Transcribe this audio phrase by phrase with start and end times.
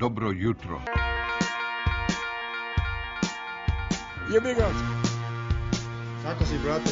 [0.00, 0.80] dobro jutro.
[4.32, 4.68] Jebi ga.
[6.22, 6.90] Kako si, brate?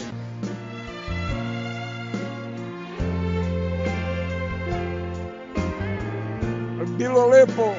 [6.98, 7.74] Bilo lepo.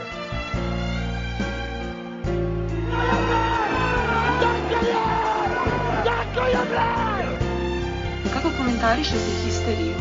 [8.33, 9.93] Kako komentarišete histeriju?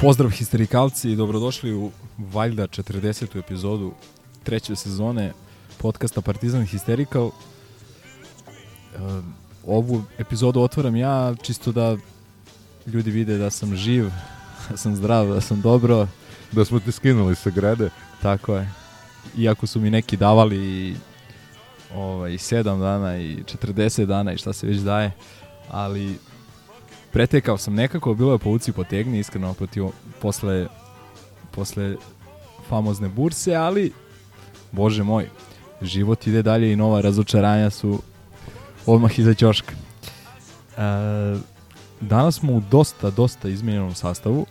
[0.00, 3.38] Pozdrav histerikalci i dobrodošli u valjda 40.
[3.38, 3.92] epizodu
[4.42, 5.32] treće sezone
[5.78, 7.30] podcasta Partizan Hysterikal.
[7.30, 8.98] E,
[9.66, 11.96] ovu epizodu otvaram ja čisto da
[12.86, 14.10] ljudi vide da sam živ,
[14.70, 16.06] da sam zdrav, da sam dobro.
[16.52, 17.90] Da smo te skinuli sa grede.
[18.22, 18.72] Tako je.
[19.38, 20.94] Iako su mi neki davali i
[21.94, 25.12] ovaj, 7 dana i 40 dana i šta se već daje,
[25.70, 26.18] ali
[27.12, 29.84] pretekao sam nekako, bilo je povuci potegni, iskreno protiv,
[30.20, 30.66] posle,
[31.50, 31.96] posle
[32.68, 33.92] famozne burse, ali
[34.72, 35.28] bože moj,
[35.82, 38.02] život ide dalje i nova razočaranja su
[38.86, 39.72] odmah iza ćoška.
[39.72, 40.82] E,
[42.00, 44.46] danas smo u dosta, dosta izmenjenom sastavu,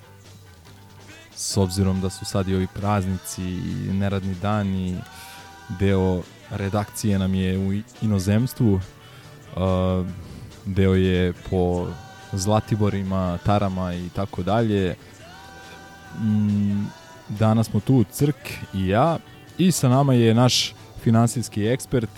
[1.36, 4.98] s obzirom da su sad i ovi praznici i neradni dani,
[5.80, 10.08] deo redakcije nam je u inozemstvu, uh,
[10.66, 11.88] deo je po
[12.34, 14.96] Zlatiborima, Tarama i tako dalje.
[16.22, 16.86] Mm,
[17.30, 19.18] Danas smo tu Crk i ja
[19.58, 22.10] i sa nama je naš finansijski ekspert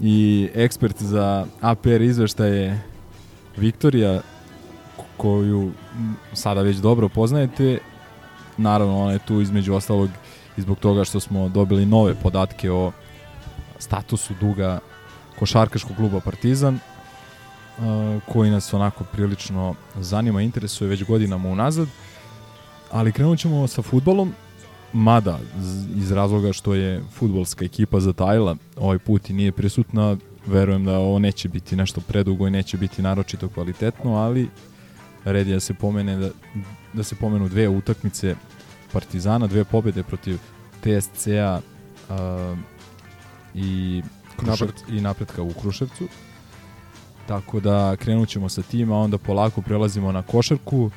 [0.00, 2.82] i ekspert za APR izveštaje
[3.56, 4.20] Viktorija
[5.16, 5.72] koju
[6.32, 7.78] sada već dobro poznajete.
[8.56, 10.10] Naravno, ona je tu između ostalog
[10.56, 12.92] i zbog toga što smo dobili nove podatke o
[13.78, 14.78] statusu duga
[15.38, 16.78] košarkaškog kluba Partizan
[18.32, 21.88] koji nas onako prilično zanima, interesuje već godinama unazad.
[22.90, 24.32] Ali krenut ćemo sa futbolom,
[24.92, 25.38] mada
[25.96, 30.16] iz razloga što je futbolska ekipa zatajila ovaj put i nije prisutna,
[30.46, 34.48] verujem da ovo neće biti nešto predugo i neće biti naročito kvalitetno, ali
[35.24, 36.30] red je da se pomene da,
[36.92, 38.34] da se pomenu dve utakmice
[38.92, 40.38] Partizana, dve pobede protiv
[40.80, 41.60] TSC-a
[42.08, 42.58] uh,
[43.54, 44.02] i,
[44.36, 46.08] Krušev, i napretka u Kruševcu.
[47.28, 50.90] Tako da krenut ćemo sa tim, a onda polako prelazimo na košarku.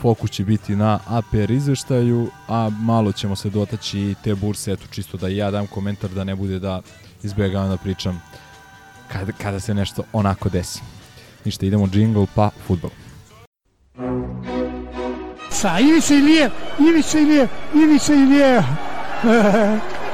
[0.00, 5.16] Fokus će biti na APR izveštaju, a malo ćemo se dotaći te burse, eto čisto
[5.16, 6.80] da ja dam komentar da ne bude da
[7.22, 8.22] izbjegavam da pričam
[9.12, 10.80] kada, kada se nešto onako desi.
[11.44, 12.90] Ništa, idemo džingl pa futbol.
[15.50, 18.62] Sa Ivica Ilijev, Ivica Ilijev, Ivica Ilijev.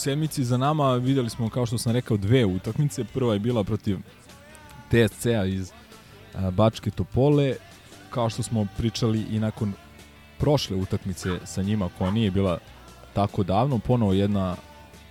[0.00, 3.04] sedmici za nama videli smo, kao što sam rekao, dve utakmice.
[3.04, 3.98] Prva je bila protiv
[4.88, 5.72] TSC-a iz
[6.34, 7.54] a, Bačke Topole.
[8.10, 9.72] Kao što smo pričali i nakon
[10.38, 12.58] prošle utakmice sa njima, koja nije bila
[13.12, 14.56] tako davno, ponovo jedna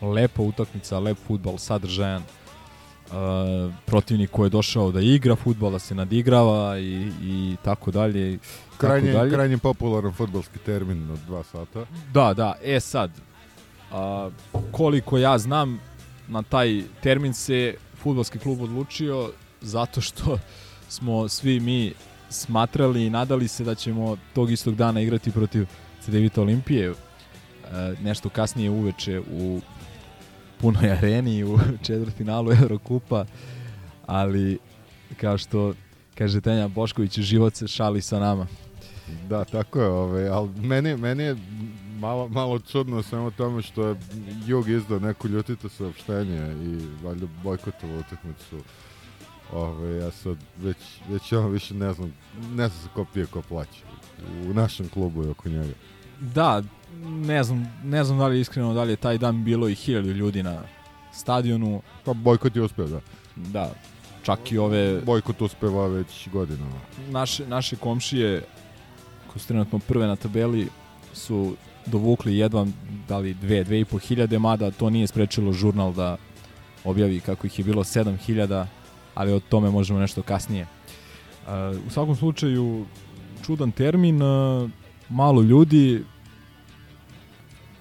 [0.02, 5.96] lepa utakmica, lep futbal, sadržajan, uh, protivnik koji je došao da igra futbol, da se
[5.96, 8.40] nadigrava i, i tako dalje.
[8.78, 9.32] Krajnje, dalje.
[9.32, 11.86] krajnje popularan futbolski termin od dva sata.
[12.14, 13.12] Da, da, e sad,
[13.92, 14.30] a,
[14.72, 15.80] koliko ja znam,
[16.28, 19.32] na taj termin se futbolski klub odlučio
[19.62, 20.40] zato što
[20.96, 21.94] smo svi mi
[22.30, 25.66] smatrali i nadali se da ćemo tog istog dana igrati protiv
[26.02, 26.90] CDVita Olimpije.
[26.90, 26.94] E,
[28.02, 29.62] nešto kasnije uveče u
[30.58, 33.26] punoj areni u četvrtfinalu Eurokupa,
[34.06, 34.60] ali
[35.18, 35.74] kao što
[36.16, 38.48] kaže Tenja Bošković, život se šali sa nama.
[39.30, 41.36] Da, tako je, ovaj, ali meni, meni je
[42.00, 43.96] malo, malo čudno samo tome što je
[44.48, 48.58] Jug izdao neku ljutito saopštenje i valjda bojkotovo utakmicu
[49.54, 50.78] Ove, ja sad već,
[51.10, 53.82] već ono više ne znam, ne znam se ko pije, ko plaće.
[54.50, 55.74] U našem klubu i oko njega.
[56.20, 56.64] Da,
[57.04, 59.76] ne znam, ne znam da li je iskreno da li je taj dan bilo i
[59.76, 60.62] hiljadu ljudi na
[61.14, 61.82] stadionu.
[62.06, 63.02] Pa bojkot je uspeo, da.
[63.36, 63.74] Da,
[64.24, 66.80] čak i ove Bojkot uspeva već godinama.
[67.10, 68.44] naše, naše komšije
[69.28, 70.68] koji su trenutno prve na tabeli
[71.14, 71.56] su
[71.90, 72.68] dovukli jedva
[73.08, 76.18] da li dve, dve i po hiljade, mada to nije sprečilo žurnal da
[76.84, 78.66] objavi kako ih je bilo 7000,
[79.16, 80.68] ali o tome možemo nešto kasnije.
[81.48, 82.86] Uh, u svakom slučaju,
[83.46, 84.70] čudan termin, uh,
[85.10, 86.04] malo ljudi,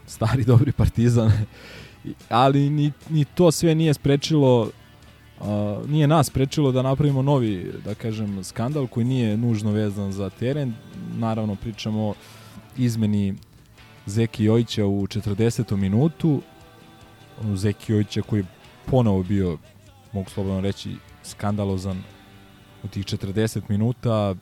[0.07, 1.33] stari dobri partizan,
[2.29, 4.71] ali ni, ni to sve nije sprečilo
[5.41, 10.31] Uh, nije nas sprečilo da napravimo novi, da kažem, skandal koji nije nužno vezan za
[10.31, 10.75] teren.
[11.19, 12.15] Naravno, pričamo o
[12.77, 13.35] izmeni
[14.09, 15.77] Zeki Jojića u 40.
[15.77, 16.43] minutu.
[17.55, 18.47] Zeki Jojića koji je
[18.87, 19.59] ponovo bio,
[20.13, 22.03] mogu slobodno reći, skandalozan
[22.85, 24.35] u tih 40 minuta.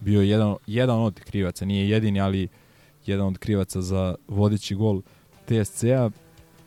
[0.00, 2.48] Bio je jedan, jedan od krivaca, nije jedini, ali
[3.06, 5.02] jedan od krivaca za vodeći gol
[5.46, 6.10] TSC-a.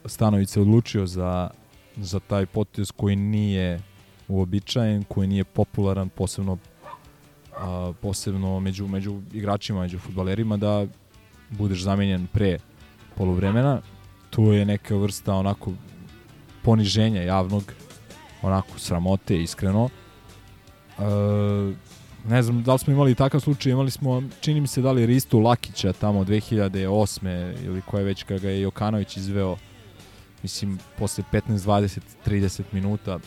[0.06, 1.50] Stanović se odlučio za
[1.98, 3.80] za taj potez koji nije
[4.28, 6.58] uobičajen, koji nije popularan, posebno
[7.58, 10.88] a, posebno među, među igračima, među futbalerima, da
[11.50, 12.58] budeš zamenjen pre
[13.16, 13.82] poluvremena.
[14.30, 15.72] Tu je neka vrsta onako
[16.64, 17.74] poniženja javnog,
[18.42, 19.90] onako sramote, iskreno.
[21.00, 21.04] E,
[22.30, 25.06] ne znam da li smo imali takav slučaj, imali smo, čini mi se da li
[25.06, 27.66] Ristu Lakića tamo 2008.
[27.66, 29.58] ili koje već kada ga je Jokanović izveo
[30.44, 33.20] mislim, posle 15, 20, 30 minuta.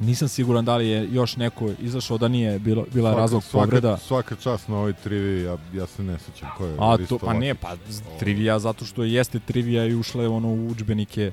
[0.00, 3.96] Nisam siguran da li je još neko izašao da nije bilo, bila razlog povreda.
[3.96, 6.76] Svaka čast na ovoj trivi, ja, ja se ne sećam ko je.
[6.78, 7.76] A to, pa ne, pa
[8.18, 11.32] trivija zato što jeste trivija i ušla je ono u učbenike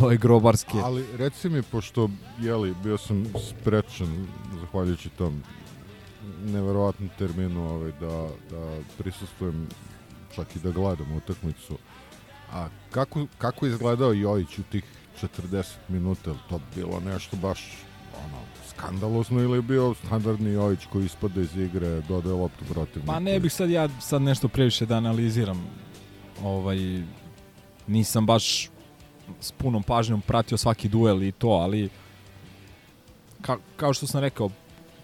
[0.00, 0.78] ove grobarske.
[0.84, 2.10] Ali reci mi, pošto,
[2.40, 4.26] jeli, bio sam sprečen,
[4.60, 5.42] zahvaljujući tom
[6.44, 9.68] neverovatnom terminu, ovaj, da, da prisustujem,
[10.34, 11.78] čak i da gledam utakmicu.
[12.52, 14.84] A kako, kako je izgledao Jojić u tih
[15.26, 16.34] 40 minuta?
[16.48, 17.60] To bilo nešto baš
[18.24, 18.38] ono,
[18.68, 23.06] skandalozno ili je bio standardni Jojić koji ispada iz igre, dodaje loptu protivniku?
[23.06, 25.66] Pa ne bih sad ja sad nešto previše da analiziram.
[26.42, 27.02] Ovaj,
[27.86, 28.70] nisam baš
[29.40, 31.88] s punom pažnjom pratio svaki duel i to, ali
[33.42, 34.50] ka, kao što sam rekao,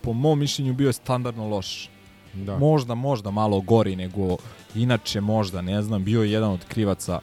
[0.00, 1.90] po mom mišljenju bio je standardno loš.
[2.34, 2.58] Da.
[2.58, 4.36] Možda, možda malo gori nego
[4.74, 7.20] inače možda, ne znam, bio je jedan od krivaca,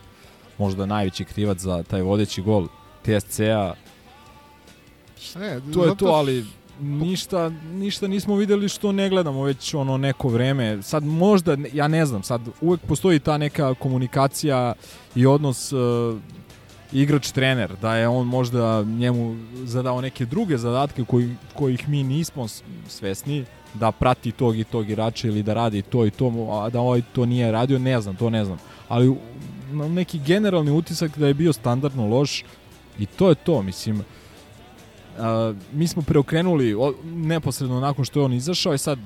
[0.58, 2.68] možda najveći krivac za taj vodeći gol
[3.02, 3.74] TSC-a.
[5.40, 6.46] Ne, To je to, ali
[6.82, 10.82] ništa, ništa nismo videli što ne gledamo već ono neko vreme.
[10.82, 14.74] Sad možda, ja ne znam, sad uvek postoji ta neka komunikacija
[15.16, 15.80] i odnos uh,
[16.92, 22.48] igrač-trener, da je on možda njemu zadao neke druge zadatke koji, kojih mi nismo
[22.88, 26.80] svesni, da prati tog i tog igrača ili da radi to i to, a da
[26.80, 28.58] ovaj to nije radio, ne znam, to ne znam.
[28.88, 29.16] Ali
[29.72, 32.44] neki generalni utisak da je bio standardno loš
[33.02, 33.98] i to je to, mislim.
[33.98, 39.00] Uh, mi smo preokrenuli o, neposredno nakon što je on izašao i sad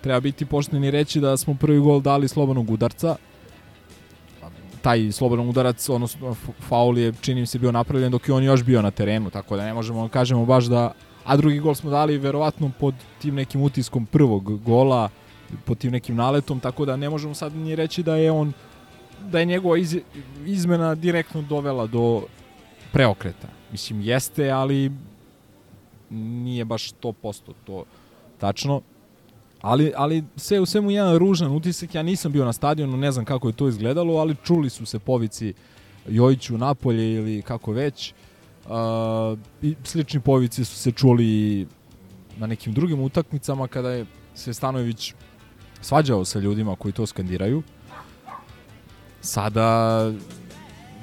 [0.00, 3.16] treba biti pošten i reći da smo prvi gol dali slobodnog udarca
[4.84, 6.34] taj slobodan udarac, odnosno
[6.68, 9.64] faul je čini se bio napravljen dok je on još bio na terenu, tako da
[9.64, 10.92] ne možemo da kažemo baš da
[11.24, 15.08] a drugi gol smo dali verovatno pod tim nekim utiskom prvog gola,
[15.64, 18.52] pod tim nekim naletom, tako da ne možemo sad ni reći da je on
[19.30, 19.96] da je njegova iz,
[20.46, 22.22] izmena direktno dovela do
[22.94, 23.48] preokreta.
[23.72, 24.92] Mislim, jeste, ali
[26.10, 27.84] nije baš 100% to
[28.38, 28.82] tačno.
[29.60, 33.24] Ali, ali sve u svemu jedan ružan utisak, ja nisam bio na stadionu, ne znam
[33.24, 35.54] kako je to izgledalo, ali čuli su se povici
[36.08, 38.12] Jojiću napolje ili kako već.
[38.64, 38.70] Uh,
[39.62, 41.66] i slični povici su se čuli
[42.36, 44.52] na nekim drugim utakmicama kada je se
[45.80, 47.62] svađao sa ljudima koji to skandiraju.
[49.20, 50.12] Sada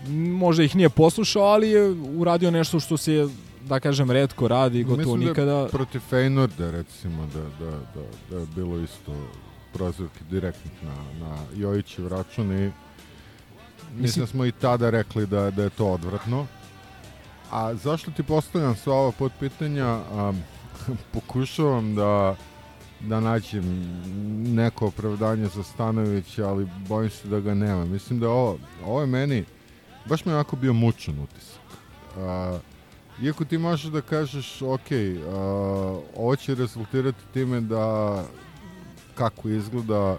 [0.09, 3.29] možda ih nije poslušao, ali je uradio nešto što se
[3.67, 5.67] da kažem redko radi, gotovo Mislim da nikada.
[5.71, 9.27] protiv Feynorda recimo da, da, da, da je bilo isto
[9.73, 12.71] prozivke direktnih na, na Jojićev račun i
[13.95, 16.47] mislim da smo i tada rekli da, da je to odvratno.
[17.51, 19.87] A zašto ti postavljam sva ova podpitanja?
[19.87, 20.33] A,
[21.13, 22.35] pokušavam da
[23.07, 23.63] da nađem
[24.55, 27.85] neko opravdanje za Stanovića, ali bojim se da ga nema.
[27.85, 29.45] Mislim da ovo, ovo je meni,
[30.05, 31.61] baš mi je onako bio mučan utisak.
[32.17, 32.59] A,
[33.21, 35.35] iako ti možeš da kažeš, ok, a,
[36.15, 38.23] ovo će rezultirati time da
[39.15, 40.17] kako izgleda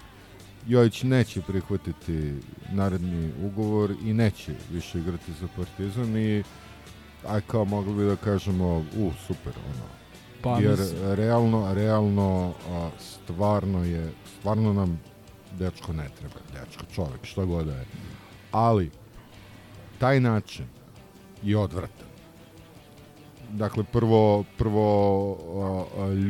[0.67, 2.33] Jojić neće prihvatiti
[2.71, 6.43] naredni ugovor i neće više igrati za Partizan i
[7.27, 9.85] aj kao mogli bi da kažemo, u, super, ono,
[10.41, 14.99] Pa, jer mislim- realno, realno a, stvarno je, stvarno nam
[15.51, 17.85] dečko ne treba, dečko, čovek, šta god da je.
[18.51, 18.91] Ali,
[20.03, 20.65] taj način
[21.43, 22.07] je odvratan.
[23.49, 25.37] Dakle, prvo, prvo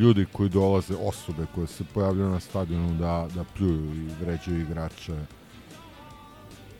[0.01, 5.15] ljudi koji dolaze, osobe koje se pojavljaju na stadionu da, da pljuju i vređaju igrače,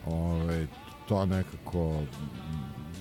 [0.05, 0.67] ove,
[1.07, 2.01] to nekako,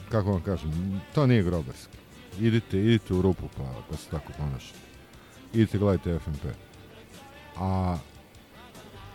[0.08, 1.96] kako vam kažem, to nije grobarski.
[2.40, 4.80] Idite, idite u rupu pa, pa se tako ponašate.
[5.54, 6.44] Idite gledajte FNP.
[7.58, 7.98] A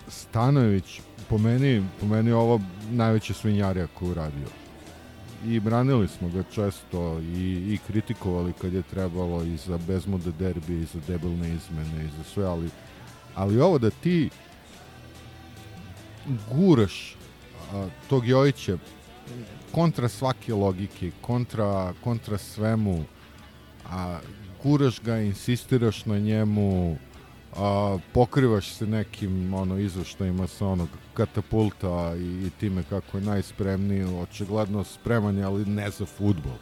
[0.08, 4.67] Stanojević, po meni, po meni ovo najveća svinjarija koju je uradio.
[5.46, 10.82] I branili smo ga često i, i kritikovali kad je trebalo i za bezmude derbi,
[10.82, 12.70] i za debelne izmene, i za sve, ali,
[13.36, 14.30] ali ovo da ti
[16.52, 17.16] guraš
[17.74, 18.78] a, tog Jojića
[19.72, 23.04] kontra svake logike, kontra, kontra svemu,
[23.90, 24.20] a
[24.64, 26.98] guraš ga, insistiraš na njemu,
[27.58, 34.04] a, pokrivaš se nekim ono izveštajima sa onog katapulta i, i time kako je najspremniji,
[34.04, 36.58] očigledno spreman je, ali ne za futbol.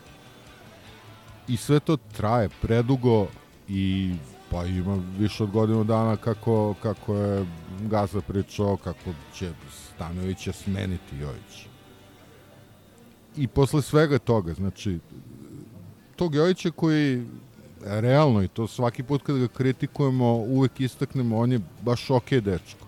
[1.48, 3.28] I sve to traje predugo
[3.68, 4.14] i
[4.52, 7.46] pa ima više od godinu dana kako, kako je
[7.82, 11.68] Gaza pričao kako će Stanovića smeniti Jojić.
[13.38, 15.00] I posle svega toga, znači,
[16.16, 17.26] tog Jojića koji
[17.86, 22.86] realno i to svaki put kada ga kritikujemo uvek istaknemo, on je baš ok dečko.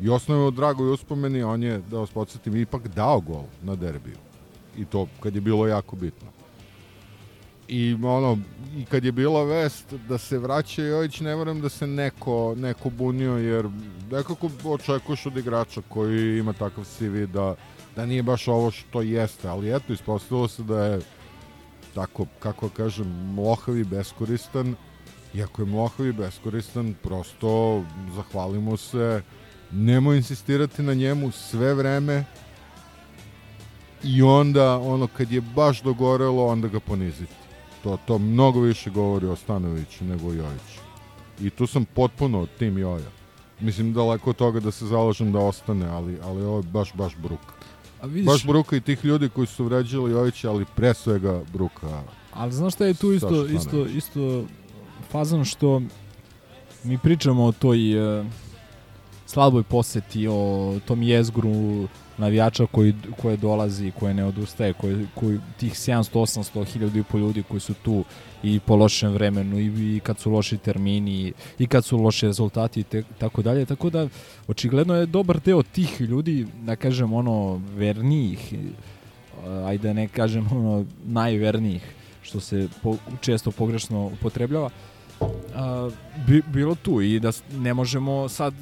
[0.00, 4.16] I osnovno od dragoj uspomeni, on je, da vas podsjetim, ipak dao gol na derbiju.
[4.78, 6.28] I to kad je bilo jako bitno.
[7.68, 8.38] I ono,
[8.76, 12.90] i kad je bila vest da se vraća Jojić, ne moram da se neko, neko
[12.90, 13.68] bunio, jer
[14.10, 17.54] nekako očekuješ od igrača koji ima takav CV da,
[17.96, 21.00] da nije baš ovo što jeste, ali eto, ispostavilo se da je
[21.94, 24.74] tako, kako kažem, mlohav i beskoristan,
[25.34, 27.82] iako je mlohav i beskoristan, prosto
[28.16, 29.22] zahvalimo se,
[29.72, 32.24] nemoj insistirati na njemu sve vreme
[34.04, 37.34] i onda, ono, kad je baš dogorelo, onda ga poniziti.
[37.82, 40.80] To, to mnogo više govori o Stanoviću nego o Jojiću.
[41.40, 43.10] I tu sam potpuno tim Joja.
[43.60, 47.16] Mislim, daleko od toga da se zalažem da ostane, ali, ali ovo je baš, baš
[47.16, 47.59] bruka.
[48.02, 52.02] A vidiš, Baš bruka i tih ljudi koji su vređali Jojića, ali pre svega bruka.
[52.32, 54.44] ali znaš šta je tu isto, isto, isto
[55.10, 55.82] fazan što
[56.84, 58.24] mi pričamo o toj e,
[59.26, 61.88] slaboj poseti, o tom jezgru
[62.20, 67.18] navijača koji, koje dolazi, koje ne odustaje, koje, koji, tih 700, 800, 1000 i po
[67.18, 68.04] ljudi koji su tu
[68.42, 72.80] i po lošem vremenu i, i kad su loši termini i kad su loši rezultati
[72.80, 73.66] i tako dalje.
[73.66, 74.08] Tako da
[74.48, 78.54] očigledno je dobar deo tih ljudi, da kažem ono vernijih,
[79.44, 84.70] a, ajde da ne kažem ono najvernijih, što se po, često pogrešno upotrebljava,
[85.54, 85.90] a,
[86.26, 88.54] bi, bilo tu i da ne možemo sad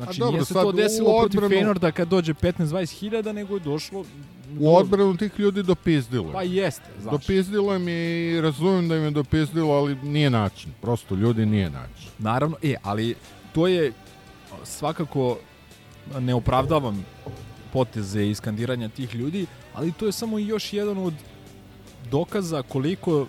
[0.00, 3.60] znači dobro, nije se to desilo protiv odbranu- Feynorda kad dođe 15-20 hiljada nego je
[3.60, 4.04] došlo
[4.60, 6.32] U odbranu tih ljudi dopizdilo.
[6.32, 7.12] pa jeste znaš.
[7.12, 10.72] Dopizdilo im je i razumijem da im je dopizdilo, ali nije način.
[10.82, 12.08] Prosto, ljudi nije način.
[12.18, 13.14] Naravno, e, ali
[13.52, 13.92] to je
[14.64, 15.38] svakako
[16.18, 17.04] ne opravdavam
[17.72, 21.14] poteze i skandiranja tih ljudi, ali to je samo još jedan od
[22.10, 23.26] dokaza koliko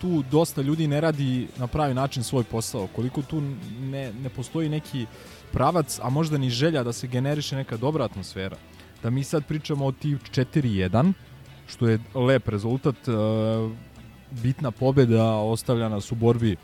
[0.00, 3.40] tu dosta ljudi ne radi na pravi način svoj posao, koliko tu
[3.80, 5.06] ne, ne postoji neki
[5.52, 8.56] pravac, a možda ni želja da se generiše neka dobra atmosfera.
[9.02, 11.12] Da mi sad pričamo o tih 4-1,
[11.66, 13.12] što je lep rezultat, e,
[14.30, 16.56] bitna pobeda ostavlja nas u borbi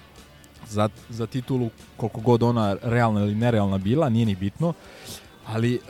[0.68, 4.72] za, za titulu koliko god ona realna ili nerealna bila, nije ni bitno,
[5.46, 5.80] ali e,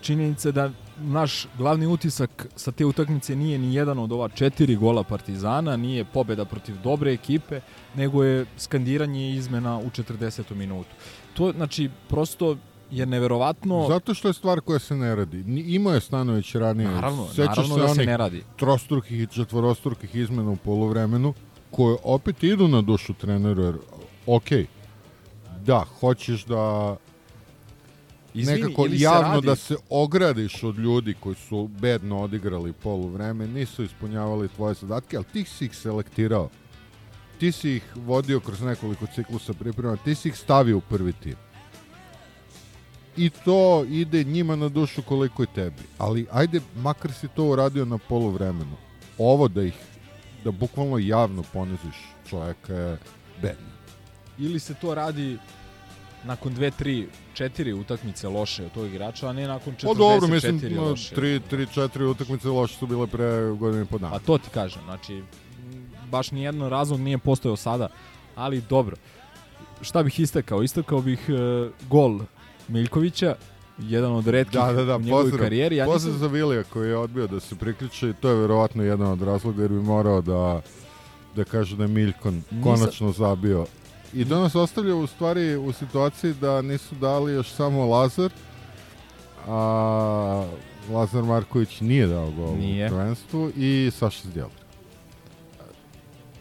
[0.00, 0.70] činjenica je da
[1.02, 6.04] naš glavni utisak sa te utakmice nije ni jedan od ova četiri gola Partizana, nije
[6.04, 7.60] pobeda protiv dobre ekipe,
[7.94, 10.54] nego je skandiranje izmena u 40.
[10.54, 10.90] minutu.
[11.34, 12.56] To, znači, prosto
[12.90, 13.86] je neverovatno...
[13.88, 15.44] Zato što je stvar koja se ne radi.
[15.74, 16.88] Imao je Stanović ranije.
[16.88, 18.42] Naravno, Sećaš naravno se da se ne radi.
[18.56, 21.34] trostrukih i četvorostrukih izmena u polovremenu,
[21.70, 23.74] koje opet idu na dušu treneru, jer,
[24.26, 24.50] ok,
[25.66, 26.96] da, hoćeš da
[28.34, 33.46] Izvini, nekako se javno radi- da se ogradiš od ljudi koji su bedno odigrali poluvreme,
[33.46, 36.50] nisu ispunjavali tvoje zadatke, ali ti si ih selektirao.
[37.40, 41.34] Ti si ih vodio kroz nekoliko ciklusa priprema, ti si ih stavio u prvi tim.
[43.16, 45.82] I to ide njima na dušu koliko i tebi.
[45.98, 48.76] Ali ajde, makar si to uradio na poluvremenu.
[49.18, 49.74] Ovo da ih,
[50.44, 51.96] da bukvalno javno poniziš
[52.30, 52.98] čoveka je
[53.42, 53.72] bedno.
[54.38, 55.38] ili se to radi
[56.24, 60.28] nakon dve, tri, četiri utakmice loše od tog igrača, a ne nakon 44 Pa dobro,
[60.28, 61.14] mislim, no, loše.
[61.14, 64.12] tri, tri, četiri utakmice loše su bile pre godine i po dana.
[64.12, 65.22] Pa to ti kažem, znači
[66.06, 67.88] baš nijedan razlog nije postojao sada,
[68.34, 68.96] ali dobro.
[69.80, 70.62] Šta bih istakao?
[70.62, 71.32] Istakao bih e,
[71.82, 72.20] gol
[72.68, 73.34] Miljkovića,
[73.78, 75.40] jedan od retkih Da, da, da, u njegovoj pozdrav.
[75.40, 75.76] karijeri.
[75.76, 79.06] Ja Pozdrav nisam, za Vilija koji je odbio da se priključi to je verovatno jedan
[79.06, 80.60] od razloga jer bi morao da
[81.36, 83.66] da kaže da je Miljkon Nisam- konačno zabio.
[84.14, 88.30] I da nas ostavlja u stvari u situaciji da nisu dali još samo Lazar,
[89.48, 90.46] a
[90.90, 92.86] Lazar Marković nije dao gol Nije.
[92.86, 94.50] u prvenstvu i Saša Zdjelar.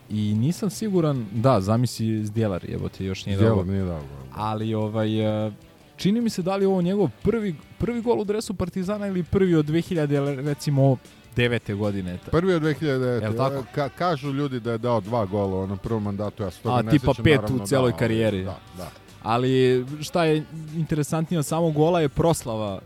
[0.09, 3.71] I nisam siguran, da, zamisli Zdjelar, jebote, još nije Zdjelar dobro.
[3.71, 4.33] nije dao gol.
[4.35, 5.51] Ali ovaj, e,
[5.97, 9.55] čini mi se da li ovo njegov prvi, prvi gol u dresu Partizana ili prvi
[9.55, 10.97] od 2000, recimo,
[11.35, 12.17] devete godine.
[12.31, 13.21] Prvi od 2009.
[13.21, 13.63] Jel tako?
[13.75, 16.75] Ka, kažu ljudi da je dao dva gola u onom prvom mandatu, ja se toga
[16.75, 18.43] A, ne tipa sećam, pet u naravno, celoj da, ali- karijeri.
[18.43, 18.89] Da, da.
[19.23, 20.43] Ali šta je
[20.75, 22.79] interesantnije od samog gola je proslava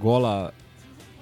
[0.00, 0.50] gola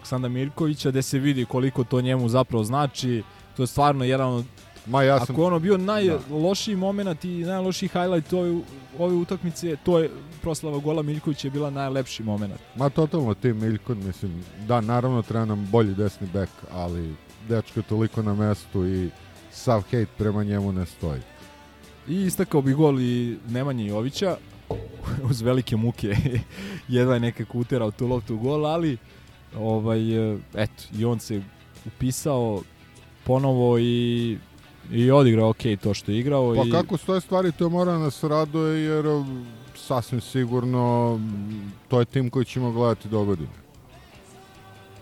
[0.02, 3.22] Ksanda Mirkovića gde se vidi koliko to njemu zapravo znači.
[3.56, 4.44] To je stvarno jedan od...
[4.86, 8.60] Ma ja sam Ako je ono bio najlošiji moment i najlošiji highlight ove,
[8.98, 10.10] ove utakmice, to je
[10.42, 12.54] proslava gola Miljkovića je bila najlepši moment.
[12.76, 17.14] Ma totalno tim Miljkon, mislim, da, naravno treba nam bolji desni bek, ali
[17.48, 19.10] dečko je toliko na mestu i
[19.50, 21.20] sav hejt prema njemu ne stoji.
[22.08, 24.36] I istakao bi gol i Nemanje Jovića
[25.30, 26.16] uz velike muke
[26.88, 28.98] jedva je nekako uterao tu loptu u gol, ali
[29.56, 30.00] ovaj,
[30.54, 31.42] eto, i on se
[31.86, 32.62] upisao
[33.24, 34.38] ponovo i,
[34.92, 36.54] i odigrao ok to što je igrao.
[36.56, 41.98] Pa i, kako stoje stvari, to mora nas raduje jer um, sasvim sigurno m, to
[41.98, 43.48] je tim koji ćemo gledati do godine.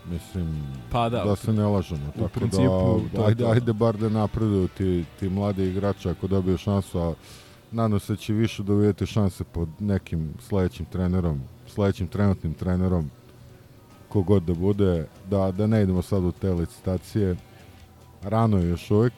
[0.09, 2.01] Mislim, Pa da, da se ne lažemo.
[2.15, 3.49] u Tako principu, da, to je ajde, to.
[3.49, 7.13] ajde bar da napreduju ti, ti mladi igrači ako dobiju šansu, a
[7.71, 13.09] nadam se da će više dobijeti šanse pod nekim sledećim trenerom, sledećim trenutnim trenerom,
[14.09, 17.35] kogod da bude, da, da ne idemo sad u te licitacije.
[18.23, 19.13] Rano je još uvijek.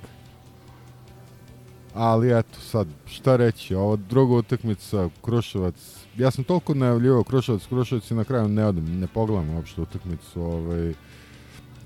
[1.93, 5.75] Ali eto, sad, šta reći, ovo druga utakmica, Kruševac,
[6.17, 10.41] ja sam toliko najavljivao Kruševac, Kruševac i na kraju ne odem, ne pogledam uopšte utakmicu,
[10.41, 10.93] ovaj,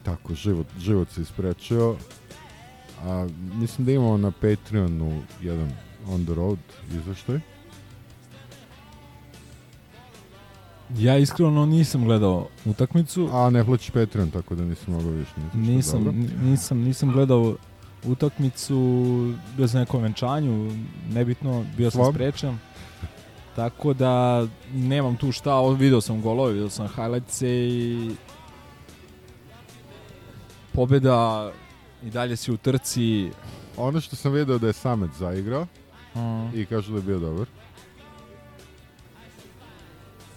[0.04, 1.96] tako, život, život se isprečio.
[3.04, 5.72] A, mislim da imamo na Patreonu jedan
[6.10, 6.60] on the road
[6.92, 7.40] izveštaj.
[10.98, 13.30] ja iskreno nisam gledao utakmicu.
[13.32, 15.32] A ne plaćaš Patreon, tako da nisam mogao više.
[15.54, 16.20] Nisam, Dobro.
[16.20, 17.56] n- nisam, nisam gledao
[18.08, 18.76] utakmicu,
[19.58, 20.72] bio sam na nekom venčanju,
[21.10, 22.60] nebitno, bio sam sprečan.
[23.56, 28.12] Tako da nemam tu šta, video sam golove, video sam highlights i
[30.74, 31.52] pobeda
[32.04, 33.30] i dalje si u trci.
[33.78, 35.68] Ono što sam video da je Samet zaigrao
[36.16, 36.60] Mm.
[36.60, 37.48] i kažu da je bio dobar.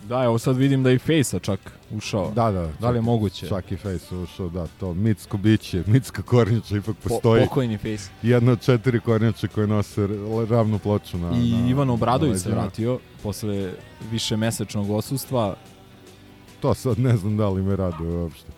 [0.08, 2.30] Da, evo sad vidim da i Fejsa čak ušao.
[2.30, 2.68] Da, da.
[2.80, 3.48] Da li je moguće?
[3.48, 7.44] Čak i Face ušao, da, to Micko biće, Micka Kornjača ipak Po, postoji.
[7.44, 8.10] pokojni Fejs.
[8.22, 10.08] Jedna od četiri Kornjače koje nose
[10.50, 11.30] ravnu ploču na...
[11.32, 13.72] I na, Ivan Obradović na se vratio posle
[14.10, 15.56] više mesečnog osustva.
[16.60, 18.52] To sad ne znam da li me raduje uopšte.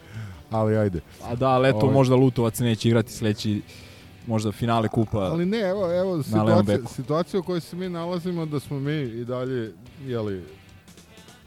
[0.50, 1.00] Ali ajde.
[1.24, 3.62] A da, ali eto, Ovaj- možda Lutovac neće igrati sledeći
[4.26, 5.18] možda finale kupa.
[5.18, 9.24] Ali ne, evo, evo situacija, situacija u kojoj se mi nalazimo da smo mi i
[9.24, 9.72] dalje,
[10.06, 10.44] jeli,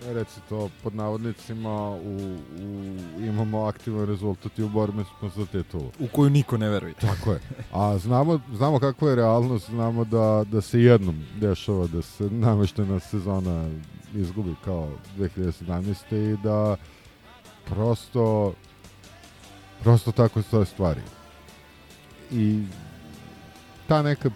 [0.08, 5.92] reci to pod navodnicima, u, u, imamo aktivan rezultat i u borbi smo za titulu.
[6.00, 6.94] u koju niko ne veruje.
[6.94, 7.40] Tako je.
[7.72, 13.00] A znamo, znamo kakva je realnost, znamo da, da se jednom dešava da se nameštena
[13.00, 13.70] sezona
[14.16, 16.34] izgubi kao 2017.
[16.34, 16.76] i da
[17.66, 18.54] prosto
[19.84, 21.02] prosto tako stoje stvari.
[22.32, 22.64] I
[23.88, 24.30] ta neka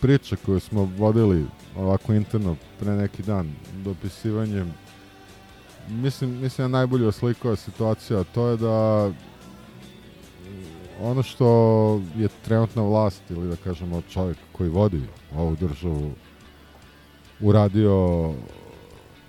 [0.00, 3.54] priča koju smo vodili ovako interno pre neki dan
[3.84, 4.72] dopisivanjem
[5.90, 9.10] mislim, mislim da najbolje oslikava situacija, to je da
[11.02, 15.02] ono što je trenutna vlast ili da kažemo čovjek koji vodi
[15.36, 16.10] ovu državu
[17.40, 18.32] uradio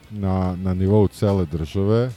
[0.09, 2.11] na, na nivou cele države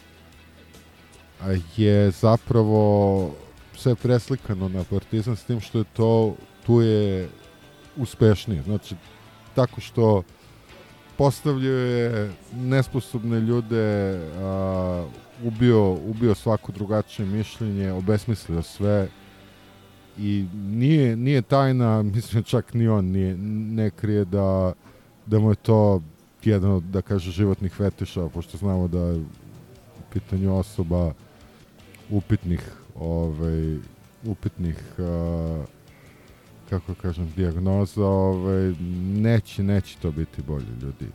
[1.76, 3.30] je zapravo
[3.76, 6.34] sve preslikano na partizan s tim što je to
[6.66, 7.28] tu je
[7.96, 8.62] uspešnije.
[8.62, 8.94] Znači
[9.54, 10.22] tako što
[11.18, 15.06] postavljuje nesposobne ljude a,
[15.44, 19.08] ubio, ubio svako drugačije mišljenje obesmislio sve.
[20.18, 24.72] I nije, nije tajna, mislim čak ni on nije, ne krije da,
[25.26, 26.02] da mu je to
[26.44, 31.12] jedan od, da kaže, životnih fetiša, pošto znamo da je u pitanju osoba
[32.10, 32.60] upitnih
[32.94, 33.76] ovaj,
[34.24, 35.64] upitnih a,
[36.80, 38.74] kako kažem, dijagnoza, ovaj,
[39.14, 41.06] neće, neće to biti bolje ljudi.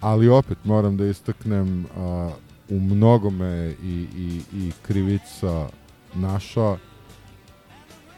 [0.00, 2.30] Ali opet moram da istaknem a,
[2.70, 5.68] u mnogome i, i, i krivica
[6.14, 6.76] naša,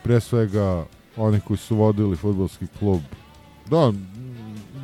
[0.03, 3.01] pre svega oni koji su vodili futbolski klub,
[3.71, 3.93] da,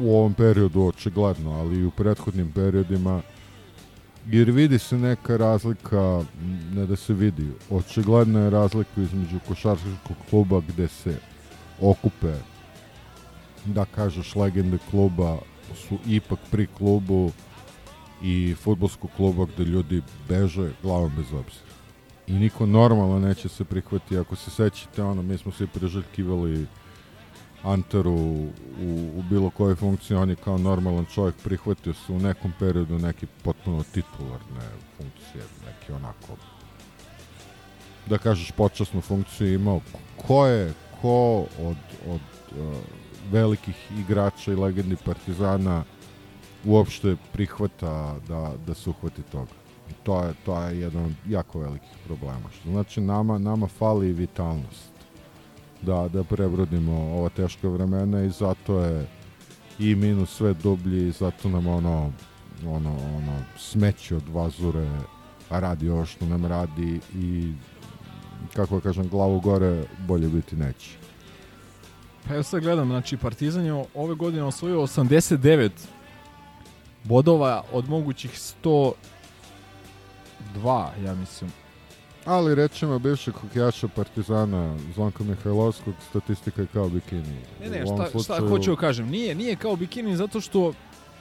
[0.00, 3.22] u ovom periodu očigledno, ali i u prethodnim periodima,
[4.26, 6.24] jer vidi se neka razlika,
[6.72, 11.29] ne da se vidi, očigledna je razlika između košarkaškog kluba gde se
[11.80, 12.34] okupe,
[13.64, 15.38] da kažeš, legende kluba
[15.74, 17.32] su ipak pri klubu
[18.22, 21.70] i futbolskog kluba gde ljudi beže glavom bez obzira.
[22.26, 26.66] I niko normalno neće se prihvati, ako se sećate, ono, mi smo svi priželjkivali
[27.62, 28.48] Anteru u,
[29.16, 33.26] u bilo kojoj funkciji, on je kao normalan čovjek prihvatio se u nekom periodu neki
[33.26, 36.36] potpuno titularne funkcije, neki onako
[38.06, 39.80] da kažeš počasnu funkciju imao.
[40.26, 41.76] Ko je, ko od,
[42.08, 42.76] od uh,
[43.30, 45.84] velikih igrača i legendi Partizana
[46.64, 49.52] uopšte prihvata da, da se uhvati toga.
[49.90, 52.50] I to je, to je jedan od jako velikih problema.
[52.60, 54.90] Što znači nama, nama fali vitalnost
[55.82, 59.06] da, da prebrodimo ova teška vremena i zato je
[59.78, 62.12] i minus sve dublji i zato nam ono
[62.66, 64.88] ono, ono smeće od vazure
[65.50, 67.52] radi ovo što nam radi i
[68.56, 70.90] kako da kažem glavu gore bolje biti neće.
[72.28, 75.70] Pa evo sad gledam, znači Partizan je ove godine osvojio 89
[77.04, 78.30] bodova od mogućih
[78.64, 78.92] 102,
[81.04, 81.52] ja mislim.
[82.24, 87.38] Ali rečemo bivšeg hokejaša Partizana Zvonka Mihajlovskog statistika je kao bikini.
[87.60, 90.72] Ne, ne, šta, šta slučaju- hoću da kažem, nije, nije kao bikini zato što,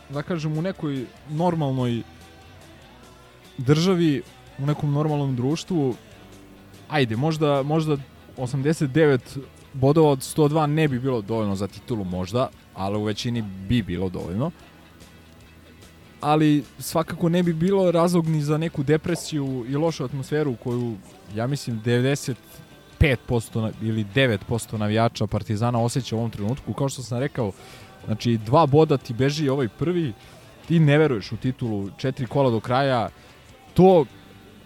[0.09, 2.01] da kažem, u nekoj normalnoj
[3.57, 4.21] državi,
[4.59, 5.95] u nekom normalnom društvu,
[6.89, 7.97] ajde, možda, možda
[8.37, 9.19] 89
[9.73, 14.09] bodova od 102 ne bi bilo dovoljno za titulu možda, ali u većini bi bilo
[14.09, 14.51] dovoljno.
[16.21, 20.95] Ali svakako ne bi bilo razlog ni za neku depresiju i lošu atmosferu koju,
[21.35, 22.35] ja mislim, 95%
[23.61, 26.73] na- ili 9% navijača Partizana osjeća u ovom trenutku.
[26.73, 27.51] Kao što sam rekao,
[28.05, 30.13] znači dva boda ti beži ovaj prvi,
[30.67, 33.09] ti ne veruješ u titulu, četiri kola do kraja,
[33.73, 34.05] to,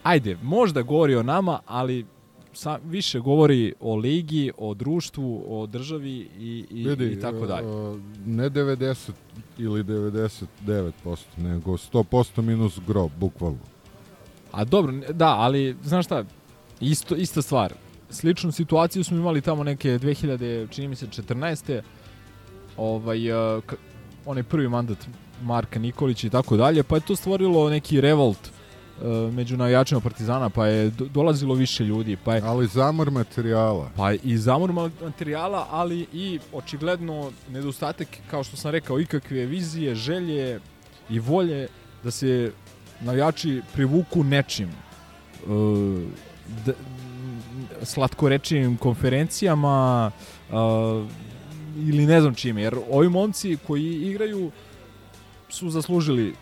[0.04, 2.06] ajde, možda govori o nama, ali
[2.54, 7.68] sa, više govori o ligi, o društvu, o državi i, i, Vidi, i tako dalje.
[7.68, 9.12] e, ne 90
[9.58, 10.78] ili 99%,
[11.38, 13.58] nego 100% minus gro, bukvalno.
[14.52, 16.24] A dobro, da, ali znaš šta,
[16.80, 17.74] isto, ista stvar.
[18.10, 21.82] Sličnu situaciju smo imali tamo neke 2000, čini mi se, 14.
[22.78, 23.20] Ovaj,
[23.66, 23.76] k-
[24.26, 24.98] onaj prvi mandat
[25.42, 28.52] Marka Nikolića i tako dalje, pa je to stvorilo neki revolt
[29.32, 33.92] među navijačima Partizana, pa je do, dolazilo više ljudi, pa je Ali zamor materijala.
[33.96, 39.96] Pa i zamor ma- materijala, ali i očigledno nedostatak, kao što sam rekao, ikakve vizije,
[39.96, 40.60] želje
[41.10, 41.68] i volje
[42.04, 42.52] da se
[43.02, 44.70] navijači privuku nečim.
[44.70, 44.74] E,
[46.66, 46.74] d,
[47.84, 50.12] slatkorečivim konferencijama
[50.50, 50.54] e,
[51.78, 54.52] ili ne znam čime, jer ovi momci koji igraju
[55.50, 56.34] su zaslužili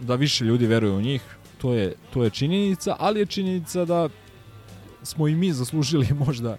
[0.00, 1.22] da više ljudi veruje u njih,
[1.60, 4.08] to je, to je činjenica, ali je činjenica da
[5.02, 6.56] smo i mi zaslužili možda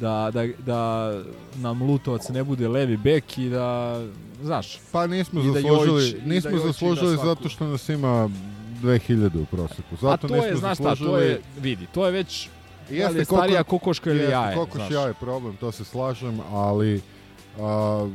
[0.00, 1.12] da, da, da
[1.56, 4.00] nam Lutovac ne bude levi bek i da,
[4.42, 7.28] znaš, Pa nismo da zaslužili, Jojić- i nismo da zaslužili svaku.
[7.28, 8.30] zato što nas ima
[8.82, 9.96] 2000 u proseku.
[10.00, 11.10] Zato a to nismo je, znaš šta, zaslužili...
[11.10, 12.48] to je, vidi, to je već,
[12.88, 14.90] da li je Jeste starija kokoška ili jeste, jaje, kokoš znaš.
[14.90, 17.00] jaje problem, to se slažem, ali
[17.60, 18.08] a,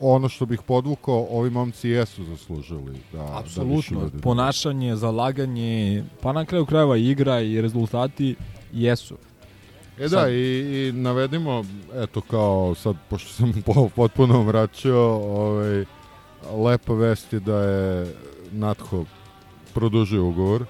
[0.00, 6.32] ono što bih podvukao, ovi momci jesu zaslužili da, da Apsolutno, ljudi- ponašanje, zalaganje, pa
[6.32, 8.36] na kraju krajeva igra i rezultati
[8.72, 9.14] jesu.
[9.98, 10.34] E da, Sad- i,
[10.88, 15.84] i navedimo, eto kao sad, pošto sam po, potpuno vraćao, ovaj,
[16.54, 18.14] lepa vest je da je
[18.52, 19.04] Natho
[19.74, 20.64] produžio ugovor.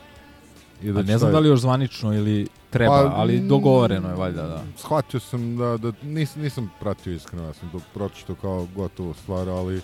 [0.83, 4.09] I A ne znam taj- da li još zvanično ili treba, Pa, ali mm, dogovoreno
[4.09, 4.63] je valjda, da.
[4.77, 9.49] Shvatio sam da, da nis, nisam pratio iskreno, ja sam to pročitao kao gotovu stvar,
[9.49, 9.81] ali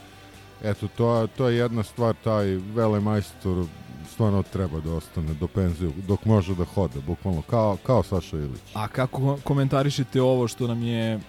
[0.62, 3.64] eto, to, to je jedna stvar, taj velemajstor
[4.12, 8.61] stvarno treba da ostane do penzije, dok može da hoda, bukvalno, kao, kao Saša Ilić.
[8.75, 11.20] A kako ko- komentarišete ovo što nam je,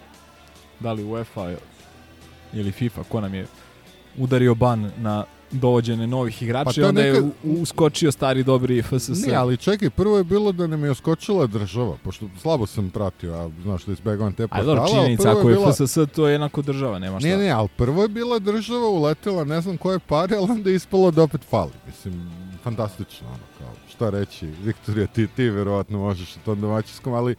[0.80, 1.50] da li UEFA
[2.52, 3.46] ili FIFA, ko nam je
[4.18, 8.82] udario ban na dovođene novih igrača Pa i onda je nekad- u- uskočio stari dobri
[8.82, 9.26] FSS.
[9.26, 13.34] Ne, ali čekaj, prvo je bilo da nam je oskočila država, pošto slabo sam pratio,
[13.34, 14.64] a znaš da izbegavam te A portale.
[14.66, 17.28] dobro, ali činjenica, ako je bila- FSS, to je jednako država, nema šta.
[17.28, 20.76] Ne, ne, ali prvo je bila država uletela, ne znam koje pare, ali onda je
[20.76, 21.72] ispalo da opet fali.
[21.86, 22.30] Mislim,
[22.62, 27.34] fantastično, ono, kao, šta reći, Viktorija, ti, ti verovatno možeš u tom domaćinskom, ali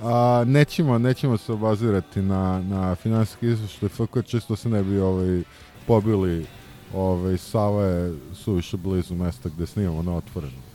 [0.00, 5.42] a, nećemo, nećemo se obazirati na, na finansijski izveštaj FK, čisto se ne bi ovaj,
[5.86, 6.46] pobili
[6.94, 10.68] ovaj, Sava je suviše blizu mesta gde snimamo na otvorenu.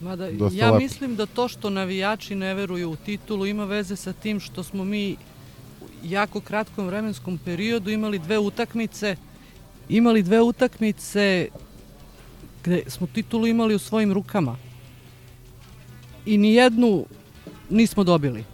[0.00, 0.78] Mada, Dosta ja lepo.
[0.78, 4.84] mislim da to što navijači ne veruju u titulu ima veze sa tim što smo
[4.84, 5.16] mi u
[6.04, 9.16] jako kratkom vremenskom periodu imali dve utakmice
[9.88, 11.48] imali dve utakmice
[12.64, 14.56] gde smo titulu imali u svojim rukama
[16.26, 17.04] i ni jednu
[17.70, 18.44] nismo dobili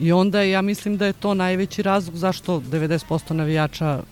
[0.00, 4.02] i onda ja mislim da je to najveći razlog zašto 90% navijača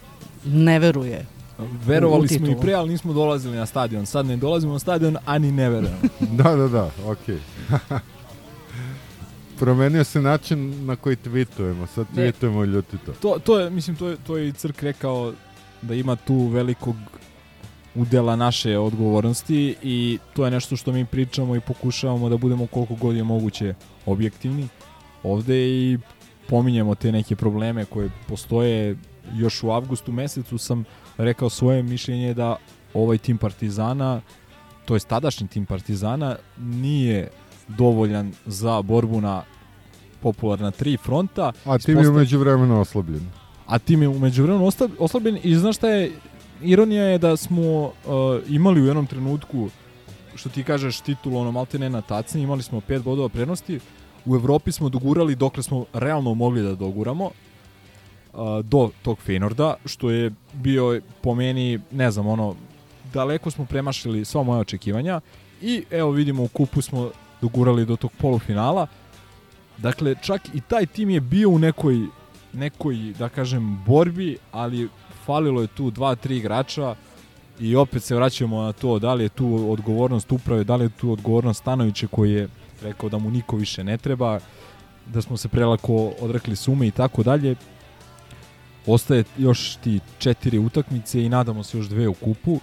[0.45, 1.27] ne veruje
[1.87, 4.07] Verovali u smo i pre, ali nismo dolazili na stadion.
[4.07, 5.99] Sad ne dolazimo na stadion, a ni ne verujemo.
[6.43, 7.39] Da, da, da, okej.
[9.59, 11.87] Promenio se način na koji tweetujemo.
[11.87, 12.23] Sad Ne.
[12.23, 13.13] tweetujemo ljutito.
[13.13, 15.33] to, to je, mislim, to je, to je i Crk rekao
[15.83, 16.97] da ima tu velikog
[17.95, 22.95] udela naše odgovornosti i to je nešto što mi pričamo i pokušavamo da budemo koliko
[22.95, 23.75] god je moguće
[24.07, 24.69] objektivni
[25.23, 25.99] ovde i
[26.49, 28.97] pominjemo te neke probleme koje postoje
[29.35, 30.85] još u avgustu mesecu sam
[31.19, 32.57] rekao svoje mišljenje da
[32.95, 34.21] ovaj tim Partizana
[34.85, 37.29] to je tadašnji tim Partizana nije
[37.69, 39.43] dovoljan za borbu na
[40.21, 41.53] popularna tri fronta.
[41.65, 43.31] A tim je umeđu vremena oslabljen.
[43.67, 46.13] a tim je umeđu vremenu osta- oslabljen i znaš šta je?
[46.63, 47.93] Ironija je da smo uh,
[48.49, 49.69] imali u jednom trenutku
[50.35, 53.81] što ti kažeš titul ono malte ne na tacni imali smo pet bodova prednosti.
[54.27, 57.31] U Evropi smo dogurali dokle smo realno mogli da doguramo
[58.65, 62.55] do tog Feynorda što je bio po meni ne znam ono
[63.13, 65.21] daleko smo premašili sva moja očekivanja
[65.63, 68.87] i evo vidimo u kupu smo dogurali do tog polufinala
[69.79, 72.07] dakle čak i taj tim je bio u nekoj
[72.53, 74.89] nekoj, da kažem, borbi, ali
[75.25, 76.95] falilo je tu dva, tri igrača
[77.61, 80.97] i opet se vraćamo na to da li je tu odgovornost uprave, da li je
[81.01, 82.49] tu odgovornost Stanovića koji je
[82.83, 84.39] rekao da mu niko više ne treba,
[85.07, 87.55] da smo se prelako odrekli sume i tako dalje.
[88.87, 92.61] Ostaje još ti četiri utakmice i nadamo se još dve u kupu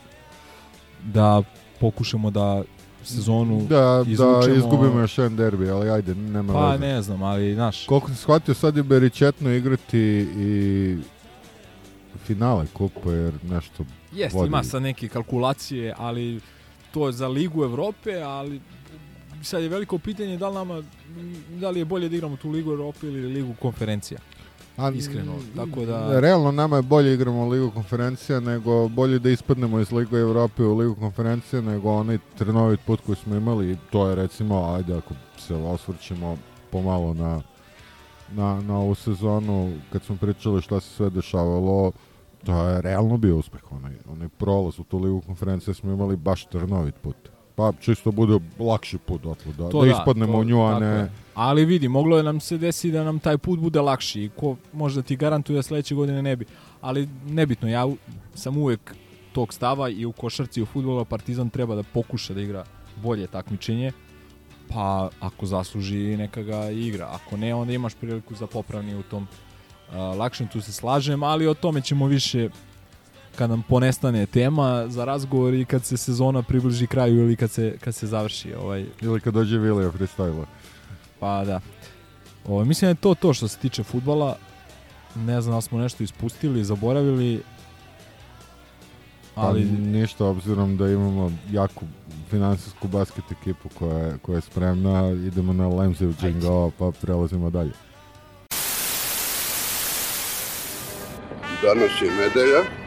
[1.03, 1.41] da
[1.79, 2.63] pokušamo da
[3.03, 6.79] sezonu Da, da izvučemo- izgubimo još jedan derbi, ali ajde, nema pa veze.
[6.79, 9.99] ne znam, ali znaš Koliko sam shvatio, sad je Beričetno igrati
[10.37, 10.97] i
[12.19, 13.85] finale kupa, jer nešto...
[14.13, 14.47] Jeste, vodi.
[14.47, 16.39] ima sad neke kalkulacije, ali
[16.91, 18.61] to je za Ligu Evrope, ali
[19.41, 20.83] sad je veliko pitanje da li nama
[21.51, 24.19] da li je bolje da igramo tu Ligu Evrope ili Ligu konferencija.
[24.77, 29.79] A, Iskreno, tako da- Realno nama je bolje igramo Ligu konferencija, nego bolje da ispadnemo
[29.79, 34.15] iz Ligu Evrope u Ligu konferencija, nego onaj trnovit put koji smo imali, to je
[34.15, 36.37] recimo, ajde ako se osvrćemo
[36.71, 37.41] pomalo na,
[38.31, 41.91] na, na ovu sezonu, kad smo pričali šta se sve dešavalo,
[42.45, 46.45] to je realno bio uspeh, onaj, onaj prolaz u tu Ligu konferencije smo imali baš
[46.45, 47.15] trnovit put.
[47.55, 50.79] Pa čisto bude lakši put dotle, da, To da, da, ispadnemo to- u nju, a
[50.79, 51.09] ne...
[51.35, 54.55] Ali vidi, moglo je nam se desiti da nam taj put bude lakši i ko
[54.73, 56.45] možda ti garantuje da sledeće godine ne bi.
[56.81, 57.87] Ali nebitno, ja
[58.33, 58.95] sam uvek
[59.33, 62.65] tog stava i u košarci i u futbolu Partizan treba da pokuša da igra
[63.03, 63.91] bolje takmičenje
[64.69, 67.09] pa ako zasluži neka ga igra.
[67.11, 71.47] Ako ne, onda imaš priliku za popravni u tom uh, lakšem, tu se slažem, ali
[71.47, 72.49] o tome ćemo više
[73.37, 77.77] kad nam ponestane tema za razgovor i kad se sezona približi kraju ili kad se,
[77.83, 80.45] kad se završi ovaj, Ili kad dođe Vilija freestyle
[81.19, 81.61] Pa da.
[82.47, 84.37] O, mislim da je to to što se tiče futbala.
[85.15, 87.41] Ne znam da smo nešto ispustili, zaboravili.
[89.35, 91.85] Ali Ali pa ništa, obzirom da imamo jaku
[92.29, 97.71] finansijsku basket ekipu koja je, koja je spremna, idemo na Lemzev Džingao, pa prelazimo dalje.
[101.63, 102.84] Danas je nedelja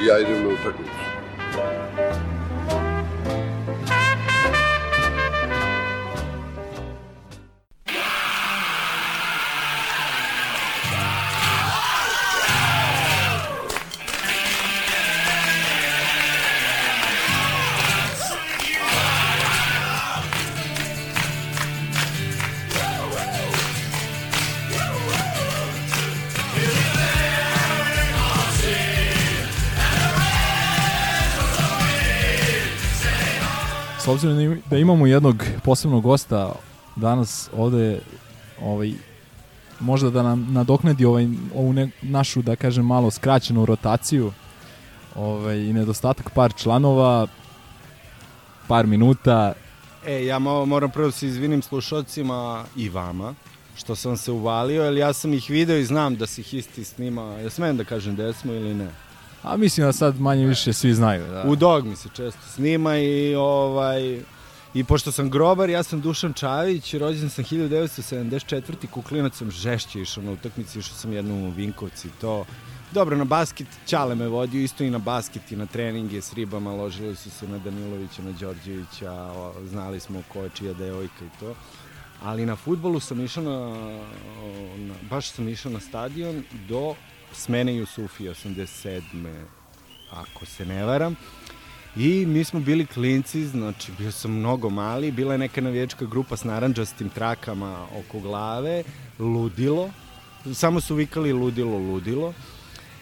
[0.00, 1.03] i ja idem na
[34.14, 36.52] obzirom da da imamo jednog posebnog gosta
[36.96, 38.00] danas ovde,
[38.62, 38.92] ovaj,
[39.80, 44.32] možda da nam nadoknadi ovaj, ovu ne, našu, da kažem, malo skraćenu rotaciju
[45.14, 47.26] ovaj, i nedostatak par članova,
[48.68, 49.52] par minuta,
[50.06, 53.34] E, ja mo- moram prvo da se izvinim slušalcima i vama,
[53.76, 56.84] što sam se uvalio, jer ja sam ih video i znam da se ih isti
[56.84, 57.22] snima.
[57.22, 58.88] Ja smem da kažem gde smo ili ne?
[59.44, 61.26] A mislim da sad manje više svi znaju.
[61.26, 61.44] Da.
[61.46, 64.20] U Dogmi se često snima i ovaj...
[64.74, 68.86] I pošto sam grobar, ja sam Dušan Čavić, rođen sam 1974.
[68.90, 72.44] Kuklinac sam žešće išao na utakmici, išao sam jednom u Vinkovci to.
[72.92, 76.72] dobro, na basket Ćale me vodio, isto i na basket i na treninge s ribama,
[76.72, 79.32] ložili su se na Danilovića, na Đorđevića,
[79.70, 81.54] znali smo ko je čija devojka i to.
[82.22, 83.68] Ali na futbolu sam išao na,
[84.76, 86.94] na baš sam išao na stadion do
[87.34, 89.44] smene Jusufija 87.
[90.10, 91.16] ako se ne varam.
[91.96, 96.36] I mi smo bili klinci, znači bio sam mnogo mali, bila je neka navijačka grupa
[96.36, 98.82] s naranđastim trakama oko glave,
[99.18, 99.90] ludilo,
[100.54, 102.34] samo su vikali ludilo, ludilo.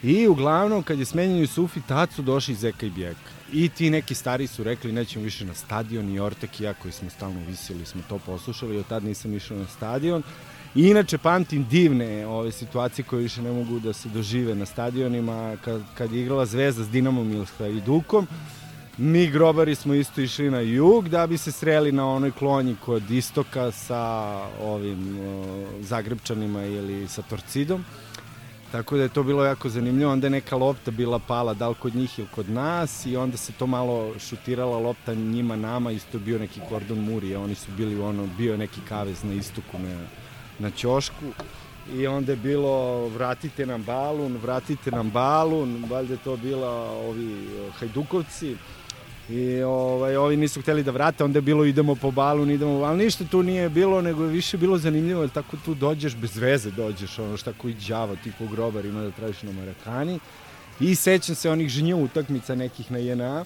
[0.02, 3.30] I uglavnom, kad je smenjen Jusufi, tad su došli Zeka i Bjeka.
[3.52, 6.92] I ti neki stari su rekli nećemo više na stadion i Ortak i ja koji
[6.92, 10.22] smo stalno visili, smo to poslušali, od tad nisam išao na stadion.
[10.74, 15.56] I inače pamtim divne ove situacije koje više ne mogu da se dožive na stadionima
[15.64, 18.26] kad, kad je igrala Zvezda s Dinamom ili s Hajdukom.
[18.98, 23.10] Mi grobari smo isto išli na jug da bi se sreli na onoj klonji kod
[23.10, 24.00] istoka sa
[24.62, 25.44] ovim o,
[25.80, 27.84] Zagrebčanima ili sa Torcidom.
[28.72, 30.12] Tako da je to bilo jako zanimljivo.
[30.12, 33.36] Onda je neka lopta bila pala, da li kod njih ili kod nas i onda
[33.36, 38.00] se to malo šutirala lopta njima nama, isto bio neki kordon Murije, oni su bili
[38.00, 40.21] ono, bio neki kavez na istoku na,
[40.58, 41.24] na ćošku
[41.94, 48.56] i onda je bilo vratite nam balun, vratite nam balun, valjda to bila ovi hajdukovci
[49.28, 53.04] i ovaj, ovi nisu hteli da vrate, onda je bilo idemo po balun, idemo, ali
[53.04, 56.70] ništa tu nije bilo, nego je više bilo zanimljivo, jer tako tu dođeš, bez veze
[56.70, 60.18] dođeš, ono šta koji đavo, ti ko grobar ima da tražiš na Marakani.
[60.80, 63.44] I sećam se onih ženju utakmica nekih na JNA,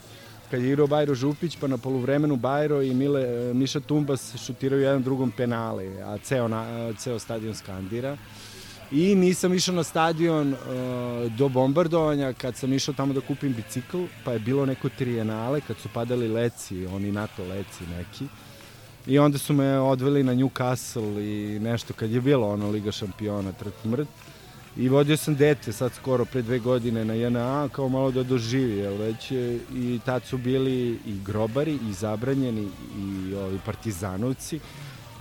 [0.50, 5.02] kad je igrao Bajro Župić, pa na poluvremenu Bajro i Mile, Miša Tumbas šutiraju jedan
[5.02, 8.16] drugom penale, a ceo, na, ceo stadion skandira.
[8.92, 13.98] I nisam išao na stadion uh, do bombardovanja kad sam išao tamo da kupim bicikl,
[14.24, 18.26] pa je bilo neko trijenale kad su padali leci, oni NATO leci neki.
[19.06, 23.52] I onda su me odveli na Newcastle i nešto kad je bilo ono Liga šampiona
[23.52, 24.08] trt mrt.
[24.76, 28.76] I vodio sam dete sad skoro pre dve godine na JNA kao malo da doživi,
[28.76, 29.30] jel već
[29.74, 34.60] i tad su bili i grobari i zabranjeni i ovi partizanovci.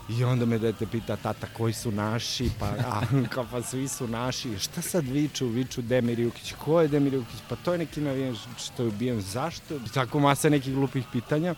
[0.09, 2.49] I onda me dete pita, tata, koji su naši?
[2.59, 3.01] Pa, a,
[3.33, 4.59] kao, pa svi su naši.
[4.59, 5.47] Šta sad viču?
[5.47, 6.53] Viču Demir Jukić.
[6.53, 7.39] Ko je Demir Jukić?
[7.49, 9.21] Pa to je neki navijen što je ubijen.
[9.21, 9.79] Zašto?
[9.93, 11.55] Tako masa nekih glupih pitanja.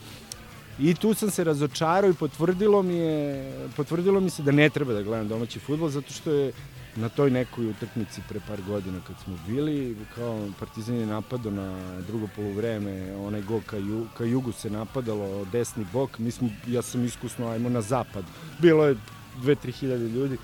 [0.80, 4.94] I tu sam se razočarao i potvrdilo mi je, potvrdilo mi se da ne treba
[4.94, 6.52] da gledam domaći futbol, zato što je
[6.96, 12.02] na toj nekoj utakmici pre par godina kad smo bili, kao Partizan je napadao na
[12.08, 16.82] drugo poluvreme, onaj go ka, ju, ka jugu se napadalo, desni bok, mi smo, ja
[16.82, 18.24] sam iskusno, ajmo na zapad.
[18.60, 18.96] Bilo je
[19.44, 20.38] 2-3 hiljade ljudi.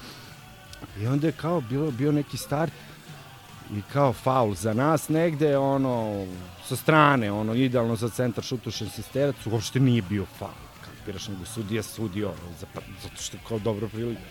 [1.02, 2.74] I onda je kao bilo, bio neki start
[3.72, 6.26] i kao faul za nas negde, ono,
[6.66, 10.52] sa strane, ono, idealno za centar šutušen sisterac, uopšte nije bio faul.
[10.82, 12.32] Kapiraš, nego sudija sudio,
[13.02, 14.22] zato što kao dobro prilike.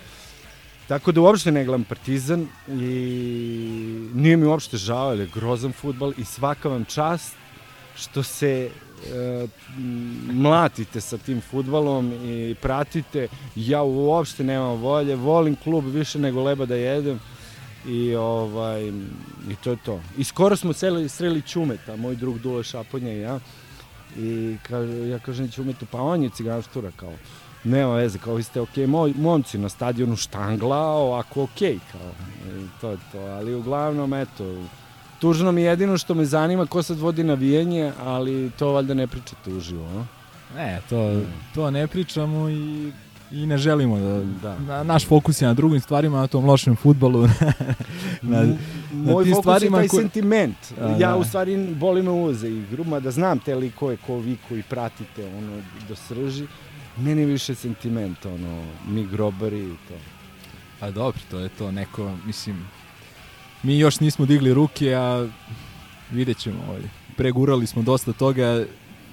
[0.89, 6.13] Tako da uopšte ne gledam Partizan i nije mi uopšte žao, jer je grozan futbal
[6.17, 7.35] i svaka vam čast
[7.97, 9.47] što se e,
[10.33, 13.29] mlatite sa tim futbalom i pratite.
[13.57, 17.21] Ja uopšte nemam volje, volim klub više nego leba da jedem
[17.87, 18.89] i ovaj
[19.51, 20.01] i to je to.
[20.19, 23.41] I skoro smo sreli, sreli Čumeta, moj drug Dule Šaponja i ja.
[24.17, 27.13] I kaže, ja kažem Čumetu, pa on je ciganštura kao
[27.65, 31.59] nema veze, kao vi ste ok, moj, momci na stadionu štangla, ovako ok,
[31.93, 32.11] kao,
[32.47, 34.65] i to je to, ali uglavnom, eto,
[35.19, 39.53] tužno mi jedino što me zanima ko sad vodi navijenje, ali to valjda ne pričate
[39.53, 40.07] uživo, no?
[40.57, 41.21] Ne, to,
[41.55, 42.93] to ne pričamo i
[43.33, 44.59] i ne želimo da, da.
[44.59, 47.23] Na, naš fokus je na drugim stvarima, na tom lošem futbalu.
[48.23, 48.47] na,
[48.93, 49.97] Moj na fokus je taj ko...
[49.97, 50.57] sentiment.
[50.81, 51.17] A, ja da.
[51.17, 55.63] u stvari boli me uze igru, da znam te likove ko vi koji pratite ono
[55.89, 56.47] do srži
[56.97, 59.95] meni više sentiment, ono, mi grobari i to.
[60.81, 62.69] Pa dobro, to je to, neko, mislim,
[63.63, 65.29] mi još nismo digli ruke, a
[66.11, 66.83] vidjet ćemo, ovaj,
[67.17, 68.65] pregurali smo dosta toga,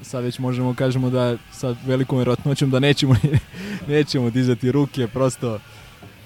[0.02, 3.16] sad već možemo kažemo da sa velikom vjerojatnoćom da nećemo,
[3.88, 5.60] nećemo dizati ruke, prosto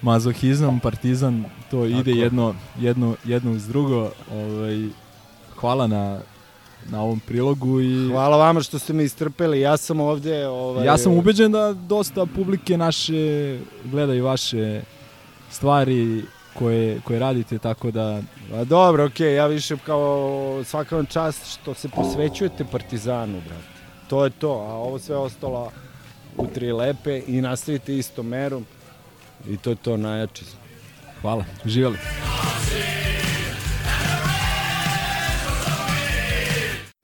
[0.02, 1.86] mazohizam, partizan, to Tako.
[1.86, 4.12] ide jedno, jedno, jedno uz drugo.
[4.32, 4.88] Ovaj,
[5.56, 6.20] hvala na,
[6.90, 9.60] na ovom prilogu i Hvala vama što ste me istrpeli.
[9.60, 14.82] Ja sam ovde ovaj Ja sam ubeđen da dosta publike naše gleda i vaše
[15.50, 16.24] stvari
[16.54, 18.22] koje, koje radite, tako da...
[18.52, 23.74] Pa dobro, okej, okay, ja više kao svaka vam čast što se posvećujete Partizanu, brate.
[24.08, 25.72] To je to, a ovo sve ostalo
[26.38, 28.66] u tri lepe i nastavite istom merom
[29.50, 30.46] i to je to najjače.
[31.22, 31.98] Hvala, živjeli.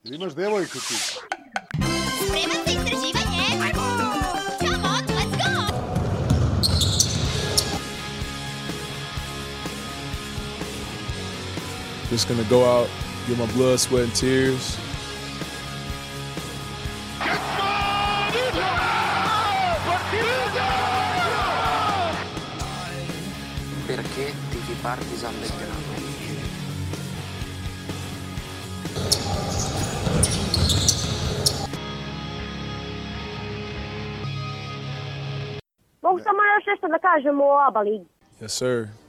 [0.04, 0.94] Imaš devojku ti.
[2.26, 3.19] Spreman za istraživanje?
[12.10, 12.88] Just gonna go out,
[13.28, 14.76] get my blood, sweat, and tears.
[23.86, 25.90] Perché tifi Partizan Belgrado?
[36.02, 38.06] Mogu samo još nešto da kažem o ABA ligi.
[38.40, 38.99] Yes, sir.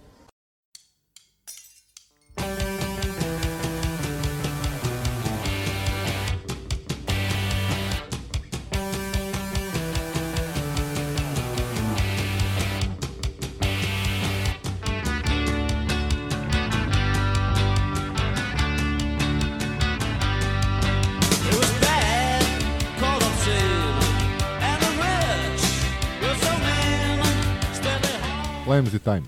[28.82, 29.22] Flamesy time.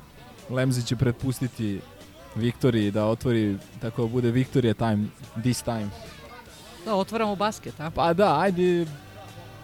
[0.50, 1.80] Lemzi će prepustiti
[2.36, 5.06] Viktoriji da otvori, tako da bude Viktorija time,
[5.42, 5.90] this time.
[6.86, 7.90] Da, otvaramo basket, a?
[7.90, 8.86] Pa da, ajde.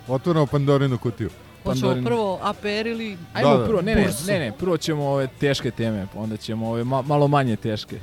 [0.07, 1.29] Otvoramo Pandorinu kutiju.
[1.63, 3.17] Hoćemo prvo APR ili...
[3.33, 3.65] Ajmo Da, da.
[3.65, 7.01] prvo, ne, ne, ne, ne, prvo ćemo ove teške teme, pa onda ćemo ove ma-
[7.07, 7.99] malo manje teške.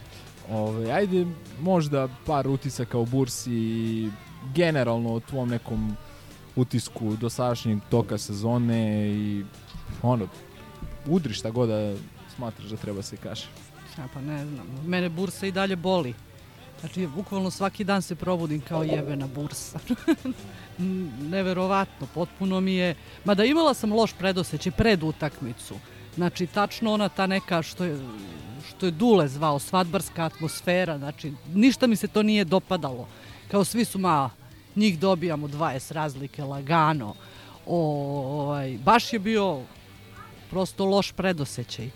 [0.51, 1.26] Ove, ajde,
[1.61, 4.11] možda par utisaka o bursi i
[4.55, 5.97] generalno o tvom nekom
[6.57, 9.45] utisku dosadašnjeg toka sezone i
[10.03, 10.26] ono,
[11.07, 11.94] udri šta god da
[12.36, 13.46] smatraš da treba se kaže.
[13.98, 16.14] Ja, pa ne znam, mene bursa i dalje boli.
[16.80, 19.78] Znači, bukvalno svaki dan se probudim kao jebena bursa.
[21.32, 22.94] Neverovatno, potpuno mi je...
[23.24, 25.74] Mada imala sam loš predosećaj pred utakmicu.
[26.14, 27.98] Znači, tačno ona ta neka što je,
[28.68, 33.09] što je Dule zvao, svadbarska atmosfera, znači, ništa mi se to nije dopadalo.
[33.50, 34.30] Kao svi su, ma,
[34.76, 37.14] njih dobijamo 20 razlike, lagano.
[37.66, 37.80] O,
[38.42, 39.62] ovaj, baš je bio
[40.51, 41.90] prosto loš predosećaj.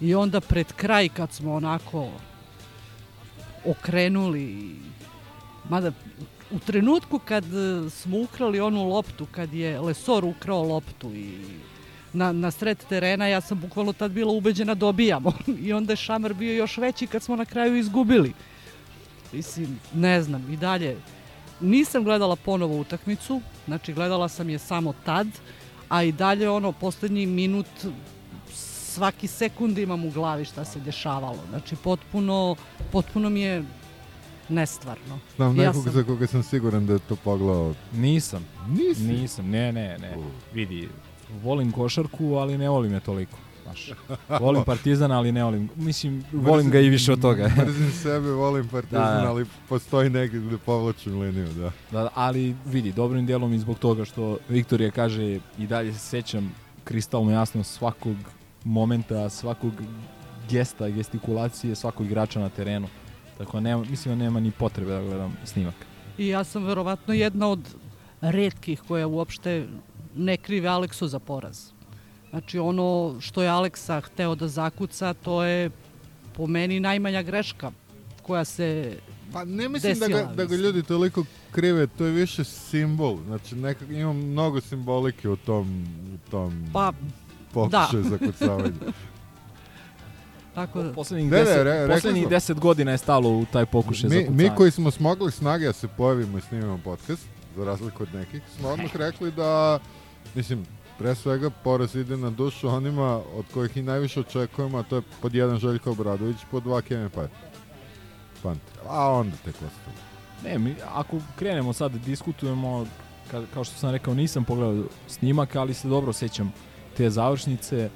[0.00, 2.08] I onda pred kraj kad smo onako
[3.64, 4.76] okrenuli,
[5.68, 5.92] mada
[6.50, 11.32] u trenutku kad e, smo ukrali onu loptu, kad je Lesor ukrao loptu i
[12.12, 15.32] na, na sred terena, ja sam bukvalno tad bila ubeđena dobijamo.
[15.64, 18.32] I onda je šamar bio još veći kad smo na kraju izgubili.
[19.32, 20.96] Mislim, ne znam, i dalje.
[21.60, 25.26] Nisam gledala ponovo utakmicu, znači gledala sam je samo tad,
[25.88, 27.66] a i dalje ono, poslednji minut
[28.52, 31.38] svaki sekund imam u glavi šta se dešavalo.
[31.48, 32.56] Znači, potpuno,
[32.92, 33.64] potpuno mi je
[34.48, 35.18] nestvarno.
[35.36, 37.74] Znam Ja nekog sam- za koga sam siguran da je to pogledao.
[37.92, 38.46] Nisam.
[38.68, 39.02] Nisi?
[39.02, 40.16] Nisam, ne, ne, ne.
[40.52, 40.88] Vidi,
[41.42, 43.36] volim košarku, ali ne volim je toliko.
[43.68, 43.90] Znaš.
[44.40, 45.68] Volim Partizan, ali ne volim.
[45.76, 47.50] Mislim, volim ga i više od toga.
[47.64, 49.30] Mrzim sebe, volim Partizan, Da, da.
[49.30, 51.70] ali postoji neki da povlačim liniju, da.
[51.90, 56.54] Da, ali vidi, dobrim dijelom i zbog toga što Viktorija kaže i dalje se sećam
[56.84, 58.16] kristalno jasno svakog
[58.64, 59.72] momenta, svakog
[60.50, 62.88] gesta, gestikulacije svakog igrača na terenu.
[63.38, 65.74] Tako nema, mislim da nema ni potrebe da gledam snimak.
[66.18, 67.60] I ja sam verovatno jedna od
[68.20, 69.66] redkih koja uopšte
[70.16, 71.77] ne krive Aleksu za poraz.
[72.30, 75.70] Znači ono što je Aleksa hteo da zakuca, to je
[76.36, 77.70] po meni najmanja greška
[78.22, 78.98] koja se
[79.32, 83.18] Pa ne mislim da desila, ga, da ga ljudi toliko krive, to je više simbol.
[83.26, 86.92] Znači, nekak, ima mnogo simbolike u tom, u tom Pa,
[87.52, 88.08] pokušaju da.
[88.08, 88.72] za kucavanje.
[90.54, 90.92] Tako da...
[90.92, 94.26] Poslednjih, Ne, ne, deset, re- rekli poslednjih deset godina je stalo u taj pokušaj mi,
[94.26, 94.42] kucanje.
[94.42, 97.26] mi koji smo smogli snage da se pojavimo i snimamo podcast,
[97.56, 99.78] za razliku od nekih, smo odmah rekli da,
[100.34, 100.66] mislim,
[100.98, 105.02] pre svega poraz ide na dušu onima od kojih i najviše očekujemo, a to je
[105.22, 107.10] pod jedan Željko Obradović, pod dva Kevin.
[108.42, 108.80] Panter.
[108.88, 109.96] A onda tek ostalo.
[110.44, 112.86] Ne, mi, ako krenemo sad da diskutujemo,
[113.30, 116.52] ka, kao što sam rekao, nisam pogledao snimak, ali se dobro sećam
[116.96, 117.90] te završnice.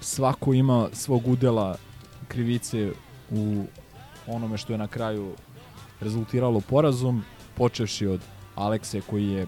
[0.00, 1.76] Svako ima svog udela
[2.28, 2.92] krivice
[3.30, 3.64] u
[4.26, 5.32] onome što je na kraju
[6.00, 7.24] rezultiralo porazom,
[7.56, 8.20] počevši od
[8.54, 9.46] Alekse koji je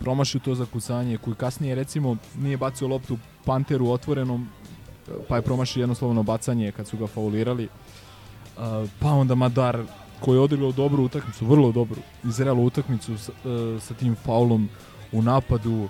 [0.00, 4.48] promašio to zakucanje, koji kasnije recimo nije bacio loptu Panteru otvorenom,
[5.28, 7.68] pa je promašio jednoslovno bacanje kad su ga faulirali.
[8.98, 9.82] Pa onda Madar
[10.20, 14.68] koji je odigrao dobru utakmicu, vrlo dobru, izrelu utakmicu sa, uh, sa tim faulom
[15.12, 15.88] u napadu.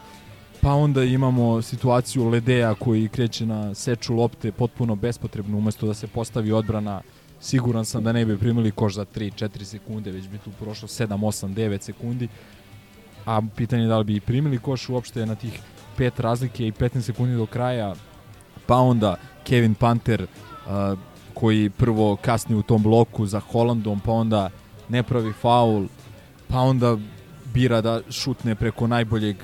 [0.60, 6.06] Pa onda imamo situaciju Ledeja koji kreće na seču lopte potpuno bespotrebno umesto da se
[6.06, 7.02] postavi odbrana.
[7.40, 11.06] Siguran sam da ne bi primili koš za 3-4 sekunde, već bi tu prošlo 7,
[11.06, 12.28] 8, 9 sekundi.
[13.26, 15.60] A pitanje je da li bi primili koš uopšte na tih
[15.96, 17.94] pet razlike i 15 sekundi do kraja.
[18.66, 20.98] Pa onda Kevin Panter uh,
[21.34, 24.50] koji prvo kasni u tom bloku za Holandom, pa onda
[24.88, 25.86] ne pravi faul,
[26.48, 26.96] pa onda
[27.54, 29.36] bira da šutne preko najboljeg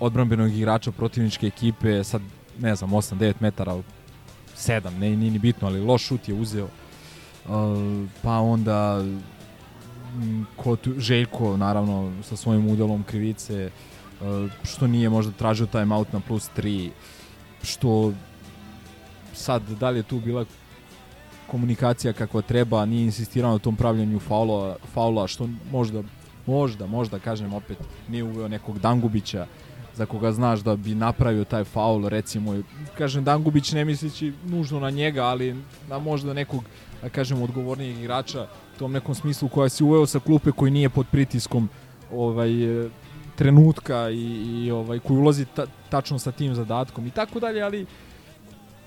[0.00, 2.22] odbrambenog igrača protivničke ekipe, sad
[2.58, 3.76] ne znam, 8-9 metara,
[4.56, 6.68] 7, ne, nije ni bitno, ali loš šut je uzeo.
[8.22, 9.04] pa onda
[10.56, 13.70] kod Željko, naravno, sa svojim udelom krivice,
[14.20, 16.90] uh, što nije možda tražio time out na plus 3,
[17.62, 18.12] što
[19.34, 20.44] sad, da li je tu bila
[21.46, 26.02] komunikacija kakva treba, nije insistirao na tom pravljanju faula, faula što možda,
[26.46, 27.78] možda, možda, kažem opet,
[28.08, 29.46] nije uveo nekog Dangubića,
[29.98, 32.54] za koga znaš da bi napravio taj faul, recimo,
[32.98, 35.56] kažem Dangubić ne misleći nužno na njega, ali
[35.88, 36.64] na možda nekog,
[37.02, 38.46] da kažem, odgovornijeg igrača,
[38.76, 41.68] u tom nekom smislu koja si uveo sa klupe koji nije pod pritiskom
[42.12, 42.90] ovaj, e,
[43.36, 47.86] trenutka i, i ovaj, koji ulazi ta, tačno sa tim zadatkom i tako dalje, ali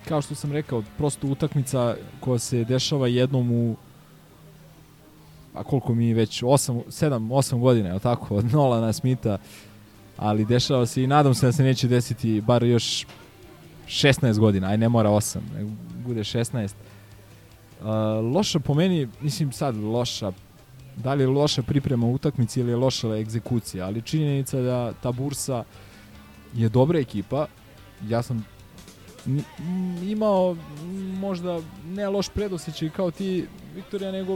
[0.07, 3.75] kao što sam rekao, prosto utakmica koja se dešava jednom u
[5.53, 9.37] a koliko mi već 8 7 8 godina, je tako, od Nolana Smitha,
[10.17, 13.05] ali dešava se i nadam se da se neće desiti bar još
[13.87, 15.69] 16 godina, aj ne mora 8, nego
[16.05, 16.73] bude 16.
[17.81, 17.87] Uh,
[18.35, 20.31] loša po meni, mislim sad loša,
[20.95, 25.63] da li je loša priprema utakmici ili je loša egzekucija, ali činjenica da ta Bursa
[26.53, 27.47] je dobra ekipa,
[28.07, 28.45] ja sam
[30.03, 30.55] imao
[31.19, 34.33] možda ne loš predosećaj kao ti Viktorija, nego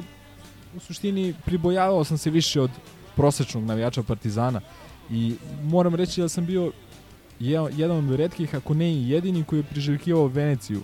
[0.76, 2.72] u suštini pribojavao sam se više od
[3.16, 4.62] prosečnog navijača Partizana
[5.12, 6.72] i moram reći da sam bio
[7.40, 10.82] je- jedan od redkih, ako ne i jedini koji je priželjkivao Veneciju,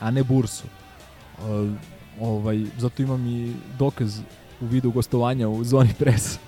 [0.00, 0.64] a ne Bursu.
[2.20, 4.18] Ovaj, zato imam i dokaz
[4.60, 6.38] u vidu gostovanja u zoni presa.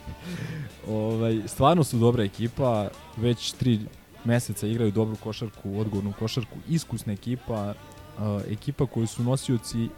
[0.88, 3.80] ovaj, stvarno su dobra ekipa, već tri
[4.24, 7.74] meseca igraju dobru košarku, odgovornu košarku, iskusna ekipa,
[8.18, 9.88] uh, ekipa koji su nosioci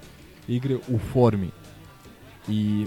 [0.48, 1.50] igre u formi.
[2.48, 2.86] I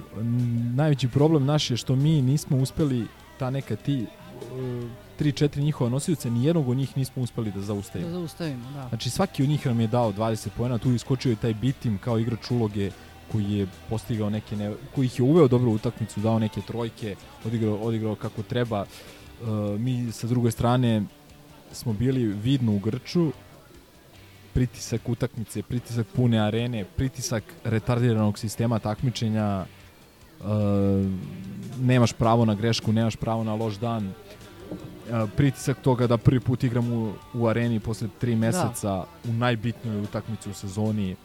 [0.76, 3.06] najveći problem naš je što mi nismo uspeli
[3.40, 4.90] ta neka ti uh,
[5.24, 8.10] tri, četiri njihova nosioca, ni jednog od njih nismo uspeli da zaustavimo.
[8.10, 8.88] Da zaustavimo, da.
[8.90, 11.98] Znači svaki od njih nam je dao 20 poena, tu je iskočio i taj bitim
[11.98, 12.92] kao igrač uloge
[13.32, 17.16] koji je postigao neke ne, koji ih je uveo dobro u utakmicu, dao neke trojke,
[17.46, 18.82] odigrao, odigrao kako treba.
[18.82, 21.04] Uh, mi sa druge strane
[21.72, 23.32] smo bili vidno u Grču,
[24.54, 29.66] pritisak utakmice, pritisak pune arene, pritisak retardiranog sistema takmičenja,
[30.40, 30.48] uh,
[31.82, 34.14] nemaš pravo na grešku, nemaš pravo na loš dan,
[35.10, 40.02] uh, pritisak toga da prvi put igram u, u areni posle tri meseca u najbitnoj
[40.02, 41.16] utakmici u sezoni.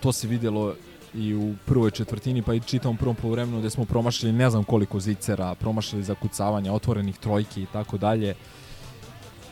[0.00, 0.74] To se videlo
[1.14, 4.64] i u prvoj četvrtini, pa i čitam u prvom poluvremenu gde smo promašili ne znam
[4.64, 8.34] koliko zicera, promašili zakucavanja, otvorenih trojki i tako dalje.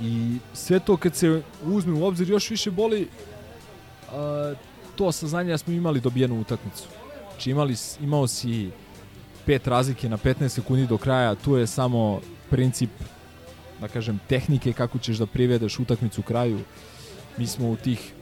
[0.01, 3.09] I sve to kad se uzme u obzir još više boli
[4.13, 4.55] a,
[4.97, 6.89] to saznanje da smo imali dobijenu utakmicu.
[7.31, 8.71] Znači imali, imao si
[9.47, 12.21] pet razlike na 15 sekundi do kraja, tu je samo
[12.51, 12.91] princip
[13.81, 16.59] da kažem tehnike kako ćeš da privedeš utakmicu kraju.
[17.39, 18.13] Mi smo u tih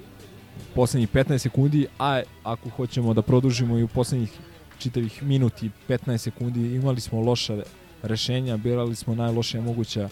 [0.74, 4.32] poslednjih 15 sekundi, a ako hoćemo da produžimo i u poslednjih
[4.78, 7.62] čitavih minuti 15 sekundi imali smo loša
[8.02, 10.08] rešenja, birali smo najlošije moguća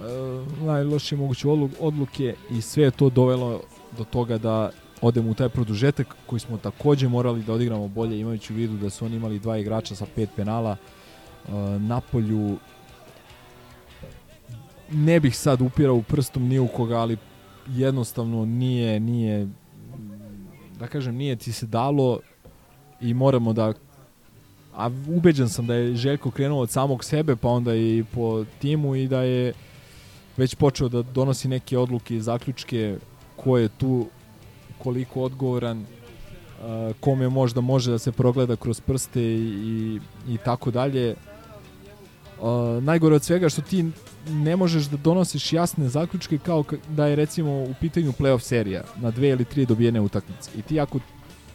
[0.00, 3.60] uh, najlošije moguće odlu- odluke i sve je to dovelo
[3.98, 4.70] do toga da
[5.00, 8.90] odemo u taj produžetak koji smo takođe morali da odigramo bolje imajući u vidu da
[8.90, 10.76] su oni imali dva igrača sa pet penala
[11.48, 12.56] uh, Napolju
[14.90, 17.16] ne bih sad upirao prstom ni u koga, ali
[17.68, 19.48] jednostavno nije, nije
[20.78, 22.20] da kažem, nije ti se dalo
[23.00, 23.72] i moramo da
[24.74, 28.96] a ubeđen sam da je Željko krenuo od samog sebe, pa onda i po timu
[28.96, 29.52] i da je
[30.36, 32.96] već počeo da donosi neke odluke i zaključke
[33.36, 34.06] ko je tu
[34.78, 35.86] koliko odgovoran
[37.00, 41.14] kome možda može da se progleda kroz prste i, i, i tako dalje.
[42.80, 43.84] Najgore od svega što ti
[44.28, 48.82] ne možeš da donosiš jasne zaključke kao ka- da je recimo u pitanju playoff serija
[48.96, 50.50] na dve ili tri dobijene utakmice.
[50.58, 50.98] I ti ako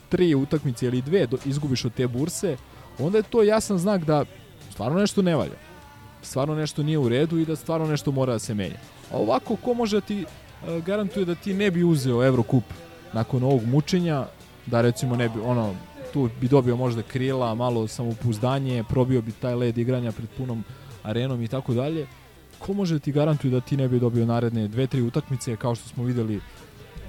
[0.09, 2.57] tri utakmice ili dve izgubiš od te burse,
[2.99, 4.25] onda je to jasan znak da
[4.71, 5.57] stvarno nešto ne valja.
[6.21, 8.77] Stvarno nešto nije u redu i da stvarno nešto mora da se menja.
[9.11, 10.25] A ovako, ko može da ti
[10.67, 12.63] e, garantuje da ti ne bi uzeo Eurocup
[13.13, 14.25] nakon ovog mučenja,
[14.65, 15.75] da recimo ne bi, ono,
[16.13, 20.63] tu bi dobio možda krila, malo samopouzdanje, probio bi taj led igranja pred punom
[21.03, 22.07] arenom i tako dalje.
[22.59, 25.75] Ko može da ti garantuje da ti ne bi dobio naredne dve, tri utakmice, kao
[25.75, 26.41] što smo videli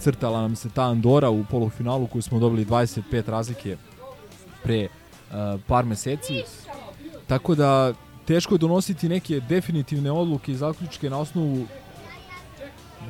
[0.03, 3.77] crtala nam se ta Andora u polufinalu koju smo dobili 25 razlike
[4.63, 6.43] pre uh, par meseci.
[7.27, 7.95] Tako da
[8.27, 11.67] teško je donositi neke definitivne odluke i zaključke na osnovu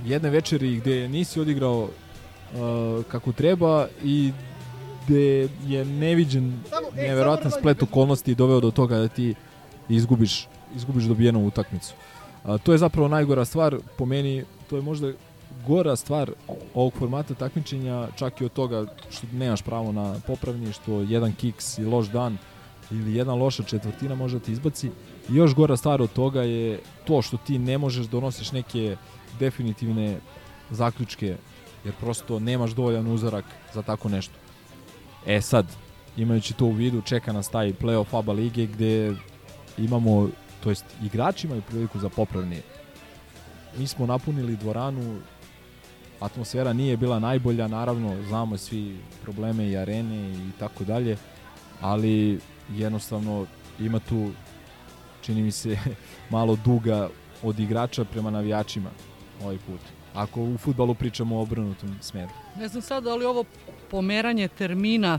[0.04, 4.32] jedne večeri gde nisi odigrao uh, kako treba i
[5.06, 6.60] gde je neviđen
[6.96, 9.34] neverovatan splet okolnosti doveo do toga da ti
[9.88, 10.46] izgubiš
[10.76, 11.94] izgubiš dobijenu utakmicu.
[12.44, 15.12] A, to je zapravo najgora stvar po meni, to je možda
[15.66, 16.30] gora stvar
[16.74, 21.78] ovog formata takmičenja, čak i od toga što nemaš pravo na popravni, što jedan kiks
[21.78, 22.38] i loš dan
[22.90, 24.90] ili jedna loša četvrtina može da te izbaci.
[25.30, 28.96] I još gora stvar od toga je to što ti ne možeš da donosiš neke
[29.38, 30.18] definitivne
[30.70, 31.36] zaključke,
[31.84, 33.44] jer prosto nemaš dovoljan uzorak
[33.74, 34.41] za tako nešto.
[35.26, 35.66] E sad,
[36.16, 39.14] imajući to u vidu, čeka nas taj playoff ABA lige gde
[39.78, 40.28] imamo,
[40.62, 42.62] to jest igrači imaju priliku za popravni.
[43.78, 45.20] Mi smo napunili dvoranu,
[46.20, 51.16] atmosfera nije bila najbolja, naravno znamo svi probleme i arene i tako dalje,
[51.80, 53.46] ali jednostavno
[53.80, 54.30] ima tu
[55.22, 55.76] čini mi se
[56.30, 57.08] malo duga
[57.42, 58.90] od igrača prema navijačima
[59.42, 59.80] ovaj put.
[60.14, 62.30] Ako u futbalu pričamo o obrnutom smeru.
[62.58, 63.44] Ne znam sad, ali ovo
[63.92, 65.18] pomeranje termina,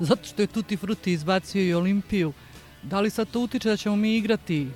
[0.00, 2.32] zato što je Tutti Frutti izbacio i Olimpiju,
[2.82, 4.68] da li sad to utiče da ćemo mi igrati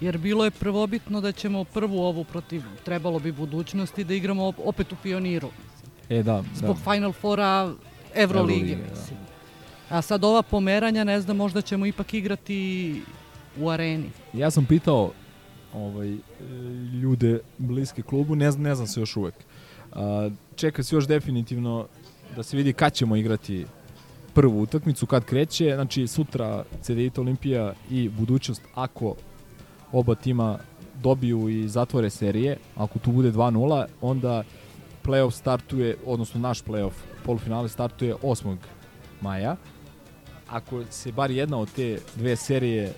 [0.00, 4.60] jer bilo je prvobitno da ćemo prvu ovu protiv, trebalo bi budućnosti da igramo op-
[4.64, 5.50] opet u pioniru.
[6.10, 6.82] E da, Zbog da.
[6.84, 7.72] Final Fora
[8.14, 8.54] Evrolige.
[8.56, 8.90] Evrolige, da.
[8.90, 9.18] mislim.
[9.88, 13.02] A sad ova pomeranja, ne znam, možda ćemo ipak igrati
[13.58, 14.10] u areni.
[14.32, 15.12] Ja sam pitao
[15.74, 16.16] ovaj,
[16.94, 19.34] ljude bliske klubu, ne, znam- ne znam se još uvek.
[19.92, 21.86] A, čeka se još definitivno
[22.36, 23.66] da se vidi kad ćemo igrati
[24.34, 25.72] prvu utakmicu, kad kreće.
[25.74, 29.14] Znači, sutra CDIT Olimpija i budućnost, ako
[29.92, 30.58] oba tima
[31.02, 34.44] dobiju i zatvore serije, ako tu bude 2-0, onda
[35.04, 36.92] playoff startuje, odnosno naš playoff,
[37.24, 38.56] polufinale startuje 8.
[39.20, 39.56] maja.
[40.48, 42.92] Ako se bar jedna od te dve serije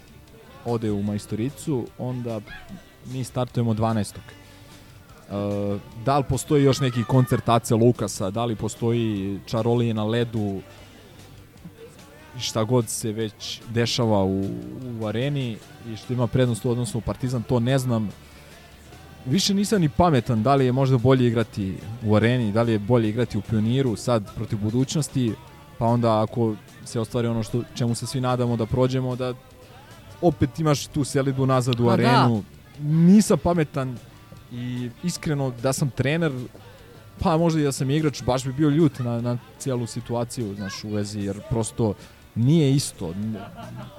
[0.65, 2.41] ode u majstoricu, onda
[3.07, 4.15] mi startujemo 12.
[5.31, 10.61] Uh, da li postoji još neki koncert Ace Lukasa, da li postoji čarolije na ledu,
[12.39, 14.45] šta god se već dešava u,
[15.01, 15.57] u areni
[15.93, 18.11] i što ima prednost u odnosu u Partizan, to ne znam.
[19.27, 21.75] Više nisam ni pametan da li je možda bolje igrati
[22.05, 25.33] u areni, da li je bolje igrati u pioniru sad protiv budućnosti,
[25.79, 26.55] pa onda ako
[26.85, 29.35] se ostvari ono što čemu se svi nadamo da prođemo, da
[30.21, 32.03] opet imaš tu selidbu nazad u Pa da.
[32.03, 32.43] arenu.
[32.81, 33.97] Nisam pametan
[34.57, 36.33] i iskreno da sam trener,
[37.19, 40.85] pa možda i da sam igrač, baš bi bio ljut na, na cijelu situaciju znaš,
[40.85, 41.95] u vezi, jer prosto
[42.35, 43.15] nije isto.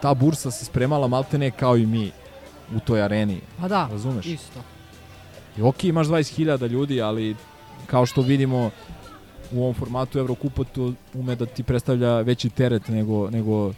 [0.01, 2.11] Ta bursa se spremala maltene kao i mi
[2.75, 3.41] u toj areni.
[3.59, 4.25] Pa da, Razumeš?
[4.25, 4.59] isto.
[5.57, 7.35] I ok, imaš 20.000 ljudi, ali
[7.85, 8.71] kao što vidimo
[9.51, 13.73] u ovom formatu Evrokupa to ume da ti predstavlja veći teret nego, nego uh,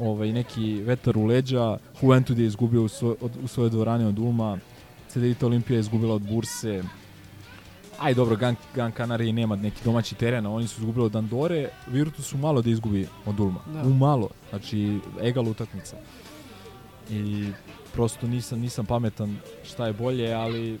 [0.00, 1.78] ovaj, neki vetar u leđa.
[2.02, 4.58] Juventud je izgubio u, svoj, od, u svoje dvorane od Ulma,
[5.18, 6.82] CDIT Olimpija je izgubila od Burse.
[7.98, 12.26] Aj dobro, Gan, Gan Canaria nema neki domaći teren, oni su izgubili od Andore, Virtus
[12.26, 13.60] su malo da izgubi od Ulma.
[13.72, 13.82] Da.
[13.82, 15.96] U malo, znači egal utakmica.
[17.10, 17.48] I
[17.92, 20.78] prosto nisam nisam pametan šta je bolje, ali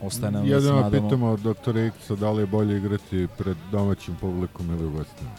[0.00, 1.08] ostaje nam da se Jedino nadamo.
[1.08, 5.30] pitamo doktora Iksa da li je bolje igrati pred domaćim publikom ili u gostima.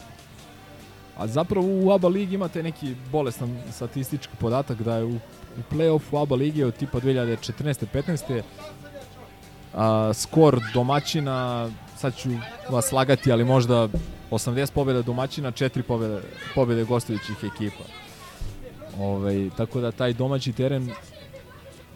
[1.20, 5.14] A zapravo u ABA ligi imate neki bolestan statistički podatak da je u,
[5.58, 7.84] u play-offu ABA lige od tipa 2014.
[7.94, 8.42] 15.
[9.74, 12.30] A, skor domaćina, sad ću
[12.70, 13.88] vas lagati, ali možda
[14.30, 16.20] 80 pobjeda domaćina, 4 pobjede,
[16.54, 17.84] pobjede gostujućih ekipa.
[18.98, 20.90] Ovaj, tako da taj domaći teren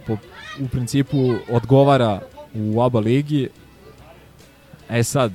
[0.06, 0.16] po,
[0.60, 2.20] u principu odgovara
[2.54, 3.48] u ABA ligi.
[4.88, 5.32] E sad,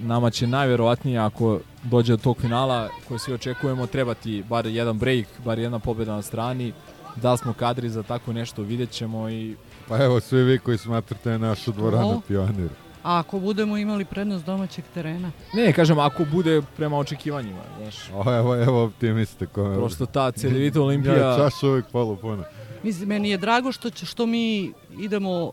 [0.00, 5.26] nama će najverovatnije ako dođe do tog finala koji svi očekujemo trebati bar jedan break,
[5.44, 6.72] bar jedna pobjeda na strani.
[7.16, 9.56] Da li smo kadri za tako nešto vidjet ćemo i
[9.88, 12.20] Pa evo, svi vi koji smatrate našu dvoranu O.
[12.28, 12.68] pionir.
[13.02, 15.30] A ako budemo imali prednost domaćeg terena?
[15.54, 17.96] ne, kažem ako bude prema očekivanjima, znaš.
[18.14, 19.46] O, evo, evo optimiste.
[19.46, 19.76] Kome...
[19.76, 22.44] Prosto ta Cedevita Olimpija Ja, čaša uvijek polupuna.
[22.82, 25.52] Mislim, meni je drago što, će, što mi idemo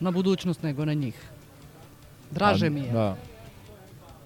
[0.00, 1.14] na budućnost nego na njih.
[2.30, 2.92] Draže mi je.
[2.92, 3.16] Da.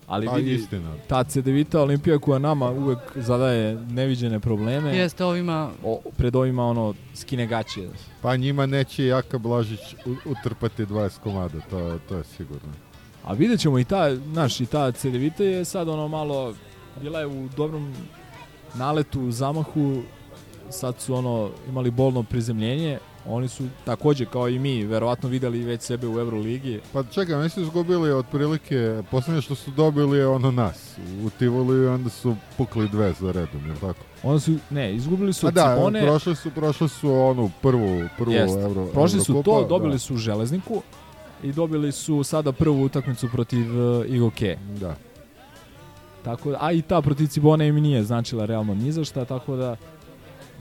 [0.09, 0.94] Ali Pa, vidi, istina.
[1.09, 5.70] ta Cedevita Olimpija koja nama uvek zadaje neviđene probleme, Jeste ovima...
[5.84, 7.88] o, pred ovima ono skine gaće.
[8.22, 9.80] Pa njima neće Jaka Blažić
[10.24, 12.72] utrpati 20 komada, to, to je sigurno.
[13.24, 16.54] A vidjet ćemo i ta, znaš, i ta Cedevita je sad ono malo,
[17.02, 17.94] bila je u dobrom
[18.74, 20.02] naletu, zamahu,
[20.70, 25.82] sad su ono imali bolno prizemljenje, oni su takođe kao i mi verovatno videli već
[25.82, 26.80] sebe u Euroligi.
[26.92, 30.96] Pa čekaj, mi su izgubili otprilike, posljednje što su dobili je ono nas.
[31.24, 34.00] U Tivoli i onda su pukli dve za redom, je tako?
[34.22, 36.02] Onda su, ne, izgubili su A da, Cibone.
[36.02, 38.58] prošli su, prošli su onu prvu, prvu Jest.
[38.58, 39.98] Euro, Prošli su to, dobili da.
[39.98, 40.82] su Železniku
[41.42, 44.58] i dobili su sada prvu utakmicu protiv uh, Igoke.
[44.80, 44.96] Da.
[46.24, 49.56] Tako da, a i ta protiv Cibone im nije značila realno ni za šta, tako
[49.56, 49.76] da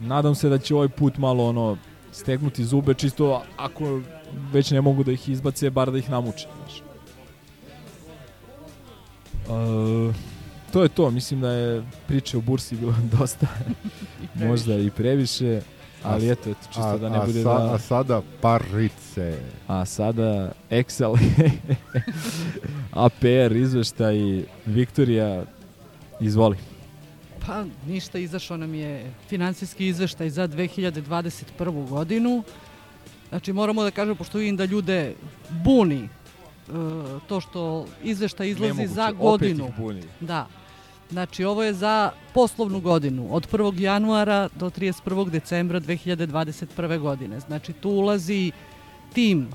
[0.00, 1.76] nadam se da će ovaj put malo ono
[2.12, 4.00] stegnuti zube čisto ako
[4.52, 6.46] već ne mogu da ih izbace, bar da ih namuče.
[6.58, 6.82] Znaš.
[9.48, 10.14] Uh,
[10.72, 13.46] to je to, mislim da je priče o bursi bilo dosta,
[14.34, 15.60] možda i previše,
[16.02, 17.74] ali A- eto, eto čisto a, da ne a bude sa- da...
[17.74, 19.38] A sada parice.
[19.68, 21.16] A sada Excel,
[22.92, 24.16] APR izveštaj,
[24.66, 25.44] Viktorija,
[26.20, 26.56] izvoli.
[27.48, 31.88] Pa ništa, izašao nam je finansijski izveštaj za 2021.
[31.88, 32.42] godinu.
[33.28, 35.14] Znači moramo da kažemo, pošto vidim da ljude
[35.64, 36.08] buni e,
[37.28, 39.64] to što izveštaj izlazi Nemoguće, za opet godinu.
[39.64, 40.02] ih buni.
[40.20, 40.46] Da.
[41.10, 43.80] Znači ovo je za poslovnu godinu od 1.
[43.80, 45.30] januara do 31.
[45.30, 46.98] decembra 2021.
[46.98, 47.40] godine.
[47.40, 48.52] Znači tu ulazi
[49.12, 49.48] tim,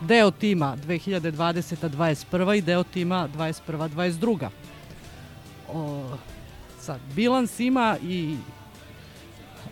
[0.00, 4.48] deo tima 2020-21 i deo tima 21-22.
[6.84, 8.36] Sad, bilans ima i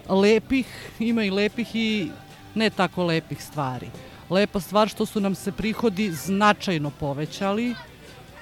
[0.08, 0.66] lepih,
[0.98, 2.10] ima i lepih i
[2.54, 3.90] ne tako lepih stvari.
[4.30, 7.74] Lepa stvar što su nam se prihodi značajno povećali,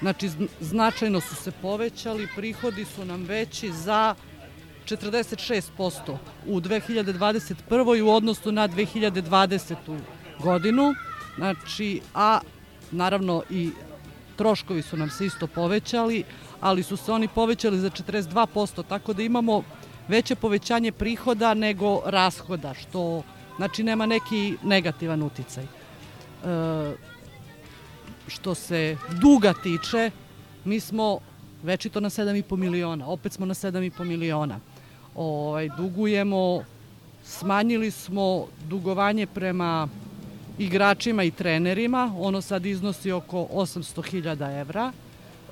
[0.01, 4.15] znači zn- značajno su se povećali, prihodi su nam veći za
[4.85, 6.17] 46%
[6.47, 8.03] u 2021.
[8.03, 9.99] u odnosu na 2020.
[10.39, 10.95] godinu,
[11.37, 12.41] znači, a
[12.91, 13.71] naravno i
[14.41, 16.25] troškovi su nam se isto povećali,
[16.61, 19.63] ali su se oni povećali za 42%, tako da imamo
[20.09, 23.23] veće povećanje prihoda nego rashoda, što
[23.57, 25.65] znači nema neki negativan uticaj.
[25.65, 25.69] E,
[28.29, 30.11] što se duga tiče,
[30.65, 31.19] mi smo
[31.63, 34.61] večito na 7,5 miliona, opet smo na 7,5 miliona.
[35.15, 36.65] Ovaj, dugujemo,
[37.25, 39.89] smanjili smo dugovanje prema
[40.61, 44.93] igračima i trenerima, ono sad iznosi oko 800.000 evra,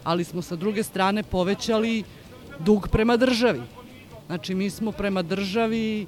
[0.05, 2.05] ali smo sa druge strane povećali
[2.59, 3.63] dug prema državi.
[4.27, 6.07] Znači mi smo prema državi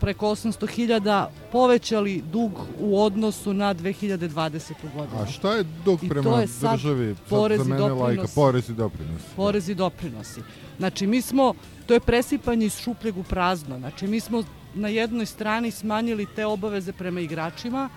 [0.00, 4.72] preko 800.000 povećali dug u odnosu na 2020.
[4.94, 5.22] godinu.
[5.22, 7.14] A šta je dug I prema je sad državi?
[7.14, 8.34] Sad porez za mene lajka, doprinosi.
[8.34, 9.22] porez i doprinos.
[9.36, 10.40] Porez i doprinosi.
[10.78, 11.54] Znači, mi smo,
[11.86, 13.78] to je presipanje iz šupljeg u prazno.
[13.78, 14.42] Znači, mi smo
[14.74, 17.88] na jednoj strani smanjili te obaveze prema igračima,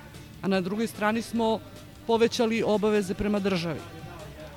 [0.44, 1.60] a na drugoj strani smo
[2.08, 3.80] povećali obaveze prema državi.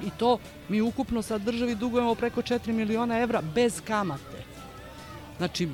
[0.06, 4.42] I to mi ukupno sad državi dugujemo preko 4 miliona evra bez kamate.
[5.36, 5.68] Znači,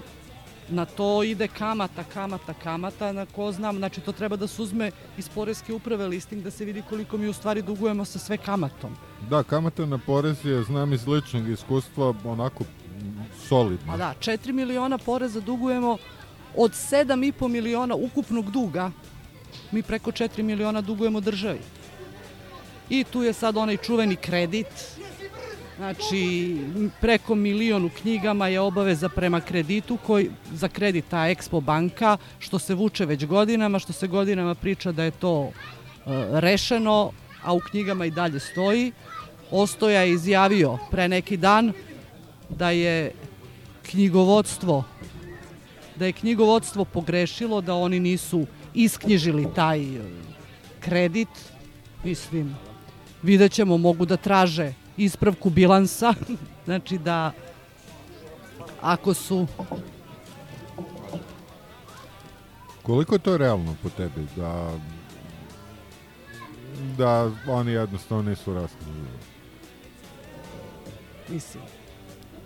[0.68, 4.90] na to ide kamata, kamata, kamata, na ko znam, znači to treba da se uzme
[5.18, 8.96] iz Poreske uprave listing da se vidi koliko mi u stvari dugujemo sa sve kamatom.
[9.30, 12.64] Da, kamata na porez je, znam iz ličnog iskustva, onako
[13.48, 13.92] solidno.
[13.92, 15.96] A da, 4 miliona poreza dugujemo
[16.56, 18.90] od 7,5 miliona ukupnog duga.
[19.70, 21.58] Mi preko 4 miliona dugujemo državi.
[22.90, 24.66] I tu je sad onaj čuveni kredit.
[25.76, 26.56] Znači,
[27.00, 32.58] preko milion u knjigama je obaveza prema kreditu koji, za kredit ta Expo banka, što
[32.58, 35.52] se vuče već godinama, što se godinama priča da je to e,
[36.40, 38.92] rešeno, a u knjigama i dalje stoji.
[39.50, 41.72] Ostoja je izjavio pre neki dan
[42.48, 43.12] da je
[43.82, 44.84] knjigovodstvo
[45.96, 50.00] da je knjigovodstvo pogrešilo, da oni nisu isknjižili taj e,
[50.80, 51.28] kredit.
[52.04, 52.56] Mislim,
[53.22, 56.14] vidjet ćemo, mogu da traže ispravku bilansa,
[56.64, 57.32] znači da
[58.80, 59.46] ako su
[62.82, 64.70] Koliko je to realno po tebi da
[66.98, 69.06] da oni jednostavno nisu raskrižili?
[71.28, 71.62] mislim,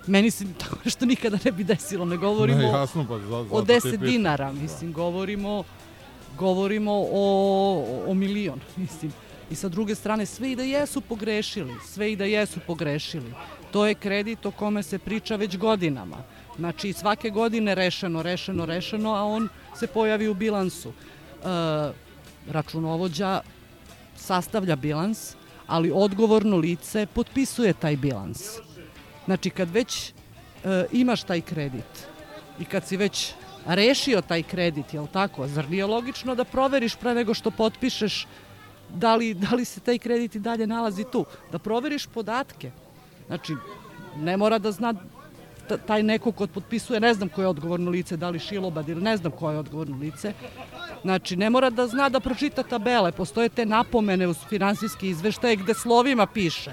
[0.06, 3.48] meni se tako nešto nikada ne bi desilo, ne govorimo Ne, jasno, pa za- zato
[3.52, 4.06] o ti 10 pitam.
[4.06, 5.64] dinara, mislim, govorimo
[6.38, 9.12] govorimo o, o milion, mislim.
[9.50, 13.32] I sa druge strane, sve i da jesu pogrešili, sve i da jesu pogrešili.
[13.70, 16.16] To je kredit o kome se priča već godinama.
[16.56, 20.88] Znači, svake godine rešeno, rešeno, rešeno, a on se pojavi u bilansu.
[20.88, 20.92] E,
[22.50, 23.40] računovođa
[24.16, 25.34] sastavlja bilans,
[25.66, 28.42] ali odgovorno lice potpisuje taj bilans.
[29.24, 30.12] Znači, kad već e,
[30.92, 32.06] imaš taj kredit
[32.60, 33.32] i kad si već
[33.66, 35.46] rešio taj kredit, jel tako?
[35.48, 38.26] Zar nije logično da proveriš pre nego što potpišeš
[38.94, 41.24] da li, da li se taj kredit i dalje nalazi tu?
[41.52, 42.70] Da proveriš podatke.
[43.26, 43.54] Znači,
[44.16, 44.94] ne mora da zna
[45.68, 49.02] ta- taj neko ko potpisuje, ne znam koje je odgovorno lice, da li Šilobad ili
[49.02, 50.32] ne znam koje je odgovorno lice.
[51.02, 53.12] Znači, ne mora da zna da pročita tabele.
[53.12, 56.72] Postoje te napomene uz finansijski izveštaje gde slovima piše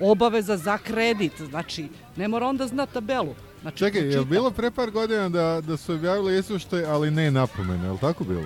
[0.00, 1.40] obaveza za kredit.
[1.40, 3.34] Znači, ne mora onda zna tabelu.
[3.62, 4.30] Znači, Čekaj, je li pročita.
[4.30, 8.24] bilo pre par godina da, da su objavili izveštaj, ali ne napomene, je li tako
[8.24, 8.44] bilo?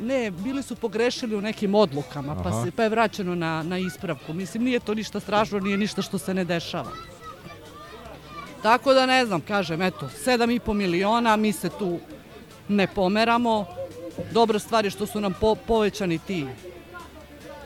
[0.00, 2.64] Ne, bili su pogrešili u nekim odlukama, pa, Aha.
[2.64, 4.32] se, pa je vraćeno na, na ispravku.
[4.32, 6.92] Mislim, nije to ništa strašno, nije ništa što se ne dešava.
[8.62, 11.98] Tako da ne znam, kažem, eto, 7,5 miliona, mi se tu
[12.68, 13.66] ne pomeramo.
[14.32, 16.46] dobra stvar je što su nam po, povećani ti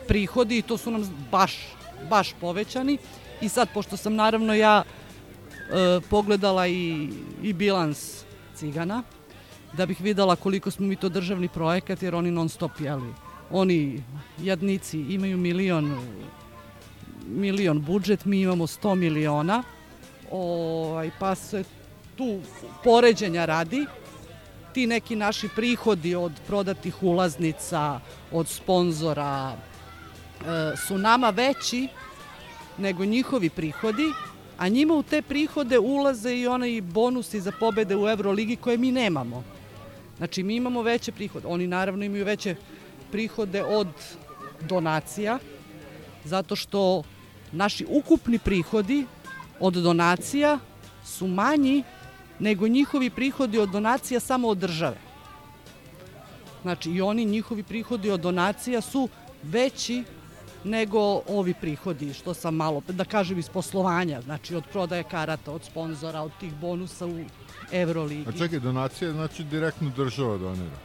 [0.09, 1.55] prihodi i to su nam baš,
[2.11, 2.99] baš povećani.
[3.41, 4.83] I sad, pošto sam naravno ja
[5.73, 7.09] e, pogledala i,
[7.43, 9.03] i bilans cigana,
[9.73, 13.15] da bih videla koliko smo mi to državni projekat, jer oni non stop, jeli,
[13.51, 14.03] oni
[14.43, 15.97] jadnici imaju milion
[17.27, 19.63] milion budžet, mi imamo 100 miliona,
[20.31, 21.65] ovaj, pa se
[22.17, 22.41] tu
[22.85, 23.87] poređenja radi,
[24.75, 28.01] ti neki naši prihodi od prodatih ulaznica,
[28.33, 31.89] od sponzora, e, su nama veći
[32.79, 34.13] nego njihovi prihodi,
[34.61, 38.93] a njima u te prihode ulaze i onaj bonusi za pobede u Euroligi koje mi
[38.93, 39.45] nemamo.
[40.19, 41.49] Znači, mi imamo veće prihode.
[41.49, 42.55] Oni naravno imaju veće
[43.11, 43.89] prihode od
[44.61, 45.39] donacija,
[46.25, 47.03] zato što
[47.53, 49.07] naši ukupni prihodi
[49.61, 50.59] od donacija
[51.05, 51.83] su manji
[52.39, 54.99] nego njihovi prihodi od donacija samo od države.
[56.63, 59.09] Znači, i oni, njihovi prihodi od donacija su
[59.43, 60.05] veći
[60.65, 65.65] nego ovi prihodi, što sam malo, da kažem, iz poslovanja, znači od prodaje karata, od
[65.65, 67.21] sponzora, od tih bonusa u
[67.73, 68.29] Euroligi.
[68.29, 70.77] A čekaj, donacije znači direktno država donira?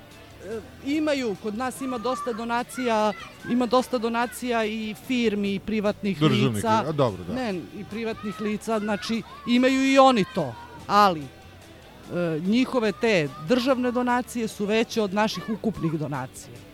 [0.46, 3.14] E, imaju, kod nas ima dosta donacija,
[3.50, 6.84] ima dosta donacija i firmi i privatnih Državnih, lica.
[6.88, 7.34] a dobro, da.
[7.34, 10.54] Ne, i privatnih lica, znači imaju i oni to,
[10.88, 16.65] ali e, njihove te državne donacije su veće od naših ukupnih donacija.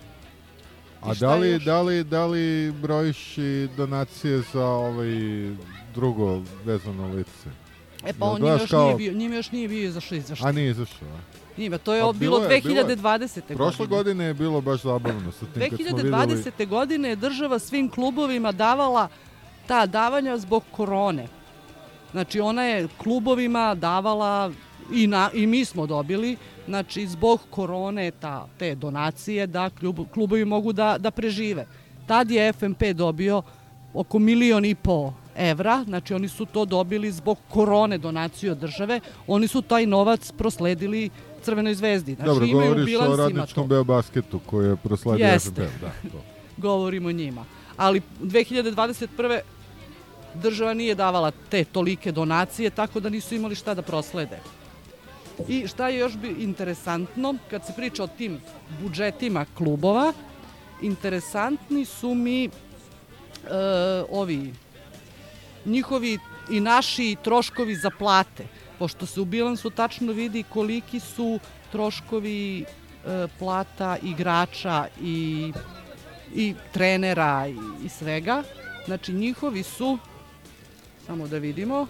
[1.02, 1.64] A da li, još?
[1.64, 5.08] da li, da li brojiš i donacije za ovaj
[5.94, 7.50] drugo vezano lice?
[8.06, 10.50] E pa on gledaš još, kao- nije bio, njima još nije bio izašao izveštaj.
[10.50, 11.42] A nije izašao, a?
[11.58, 12.98] Njima, to je Pa bilo, bilo je, bilo je.
[12.98, 13.42] 2020.
[13.56, 13.98] Prošle godine.
[13.98, 16.12] godine je bilo baš zabavno sa tim kad smo videli...
[16.12, 16.68] 2020.
[16.68, 19.08] godine je država svim klubovima davala
[19.68, 21.28] ta davanja zbog korone.
[22.12, 24.52] Znači ona je klubovima davala
[24.94, 26.38] i, na, i mi smo dobili,
[26.68, 31.68] znači zbog korone ta, te donacije da klub, klubovi mogu da, da prežive.
[32.08, 33.42] Tad je FMP dobio
[33.94, 39.00] oko milion i po evra, znači oni su to dobili zbog korone donaciju od države,
[39.28, 41.10] oni su taj novac prosledili
[41.42, 42.16] Crvenoj zvezdi.
[42.16, 45.68] Znači Dobro, imaju govoriš o radničkom Beobasketu koji je prosledio Jeste.
[45.68, 45.82] FNP.
[45.82, 46.22] Da, to.
[46.68, 47.46] govorimo o njima.
[47.78, 49.40] Ali 2021.
[50.34, 54.40] država nije davala te tolike donacije, tako da nisu imali šta da proslede.
[55.48, 58.42] I šta je još bi interesantno, kad se priča o tim
[58.82, 60.14] budžetima klubova,
[60.82, 62.50] interesantni su mi e,
[64.10, 64.54] ovi
[65.66, 66.20] njihovi
[66.50, 68.48] i naši troškovi za plate,
[68.80, 71.40] pošto se u bilansu tačno vidi koliki su
[71.72, 75.52] troškovi e, plata igrača i,
[76.36, 78.44] i trenera i, i svega.
[78.86, 79.98] Znači njihovi su,
[81.06, 81.88] samo da vidimo,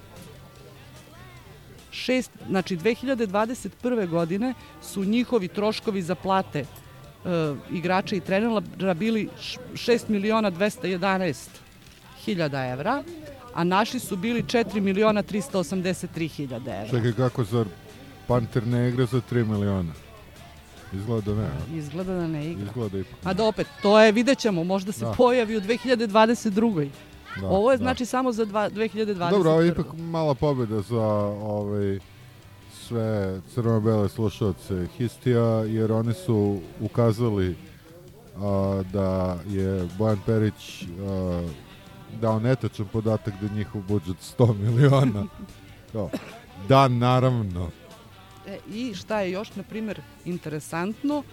[2.01, 4.07] šest, znači 2021.
[4.09, 6.65] godine su njihovi troškovi za plate e,
[7.71, 9.29] igrača i trenera bili
[9.73, 11.47] 6 miliona 211
[12.25, 13.03] hiljada evra,
[13.53, 16.89] a naši su bili 4 miliona 383 hiljada evra.
[16.89, 17.65] Čekaj, kako zar
[18.27, 19.93] Panter ne igra za 3 miliona?
[20.93, 21.47] Izgleda da ne.
[21.47, 21.77] a?
[21.77, 22.63] Izgleda da ne igra.
[22.65, 23.19] Izgleda ipak.
[23.23, 25.11] A da opet, to je, vidjet ćemo, možda se Da.
[25.11, 26.89] pojavi u 2022.
[27.39, 27.83] Da, Ovo je da.
[27.83, 29.29] znači samo za dva, 2021.
[29.29, 31.05] Dobro, ovo je ipak mala pobjeda za
[31.41, 31.99] ovaj,
[32.87, 37.55] sve crno-bele slušalce Histija, jer oni su ukazali
[38.37, 41.47] a, da je Bojan Perić a,
[42.21, 45.25] dao netačan podatak da je njihov budžet 100 miliona.
[45.91, 46.09] Kao,
[46.67, 47.69] da, naravno.
[48.47, 51.23] E, I šta je još, na primjer, interesantno,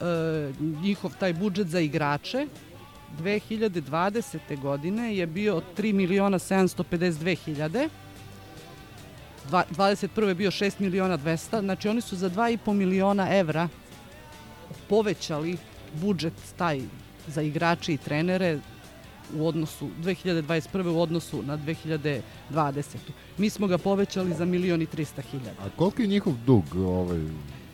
[0.00, 0.52] e,
[0.82, 2.46] njihov taj budžet za igrače
[3.14, 4.60] 2020.
[4.60, 7.88] godine je bio 3 miliona 752 hiljade,
[9.48, 10.28] Dva- 21.
[10.28, 13.68] je bio 6 miliona 200, znači oni su za 2,5 miliona evra
[14.88, 15.56] povećali
[15.94, 16.80] budžet taj
[17.26, 18.58] za igrače i trenere
[19.34, 20.88] u odnosu 2021.
[20.88, 22.20] u odnosu na 2020.
[23.38, 25.62] Mi smo ga povećali za milion i 300 hiljada.
[25.62, 26.64] A koliki je njihov dug?
[26.76, 27.20] Ovaj,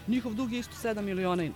[0.08, 1.50] Njihov dug je isto 7 miliona i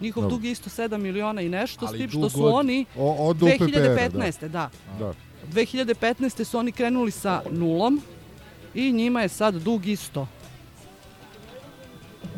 [0.00, 0.36] Njihov Dobro.
[0.36, 3.28] dug je isto 7 miliona i nešto, Ali s tim što su od- oni o-
[3.28, 4.48] od UPPR-a, 2015.
[4.48, 4.70] Da.
[4.98, 5.12] da.
[5.44, 6.44] 2015.
[6.44, 8.00] su oni krenuli sa nulom
[8.74, 10.26] i njima je sad dug isto.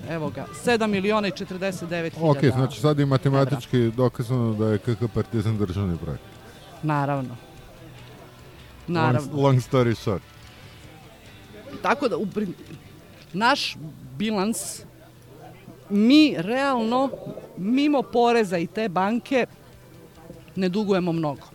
[0.08, 2.30] Evo ga, 7 miliona i 49 hiljada.
[2.30, 6.22] Ok, znači sad je matematički dokazano da je KK Partizan državni projekt.
[6.82, 7.36] Naravno.
[8.86, 9.20] Naravno.
[9.32, 10.22] Long, long story short.
[11.82, 12.26] Tako da, u,
[13.32, 13.76] naš
[14.18, 14.80] bilans,
[15.90, 17.10] mi realno,
[17.56, 19.46] mimo poreza i te banke,
[20.56, 21.46] ne dugujemo mnogo.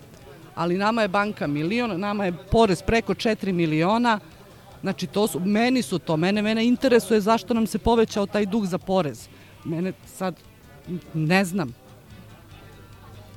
[0.55, 4.19] Ali nama je banka milion, nama je porez preko 4 miliona,
[4.81, 8.65] znači to su, meni su to, mene, mene interesuje zašto nam se povećao taj dug
[8.65, 9.27] za porez.
[9.65, 10.35] Mene sad
[11.13, 11.73] Ne znam.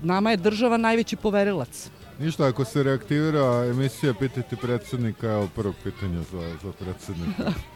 [0.02, 1.90] Nama je država najveći poverilac.
[2.18, 7.52] Ništa, ako se reaktivira emisija, pitajte predsednika, evo prvog pitanja za, za predsednika.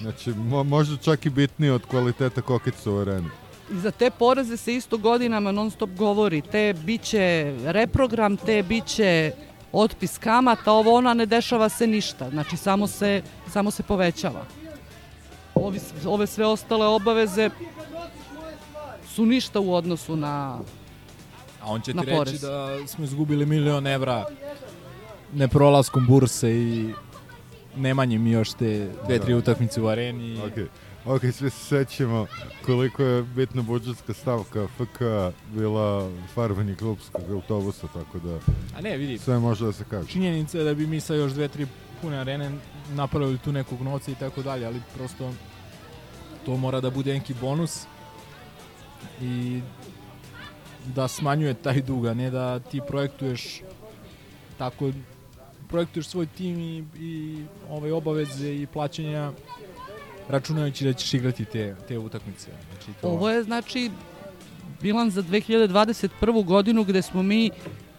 [0.00, 3.28] Znači, mo, možda čak i bitnije od kvaliteta kokica u areni.
[3.72, 6.42] I za te poreze se isto godinama non stop govori.
[6.42, 9.32] Te biće reprogram, te biće
[9.72, 12.30] otpis kamata, ovo ona ne dešava se ništa.
[12.30, 13.22] Znači, samo se,
[13.52, 14.44] samo se povećava.
[15.54, 17.50] Ovi, ove sve ostale obaveze
[19.14, 20.58] su ništa u odnosu na
[21.62, 22.40] A on će ti reći porez.
[22.40, 24.24] da smo izgubili milion evra
[25.32, 26.94] neprolaskom burse i
[27.76, 28.68] nemanjem još te
[29.06, 29.38] dve, tri Da.
[29.38, 30.38] utakmice u areni.
[30.38, 30.52] Ok,
[31.06, 32.26] ok, svi se sećamo
[32.66, 35.00] koliko je bitna budžetska stavka FK
[35.48, 38.38] bila farbanje klubskog autobusa, tako da
[38.76, 40.08] A ne, vidi, sve može da se kaže.
[40.08, 41.66] činjenica je da bi mi sa još dve, tri
[42.02, 42.50] pune arene
[42.90, 45.32] napravili tu nekog novca i tako dalje, ali prosto
[46.46, 47.82] to mora da bude neki bonus
[49.20, 49.60] i
[50.86, 53.60] da smanjuje taj dug, a ne da ti projektuješ
[54.58, 54.92] tako
[55.70, 59.32] projektuješ svoj tim i, i ove obaveze i plaćanja
[60.28, 62.50] računajući da ćeš igrati te, te utakmice.
[62.70, 63.08] Znači, to...
[63.08, 63.90] Ovo je znači
[64.82, 66.44] bilans za 2021.
[66.44, 67.50] godinu gde smo mi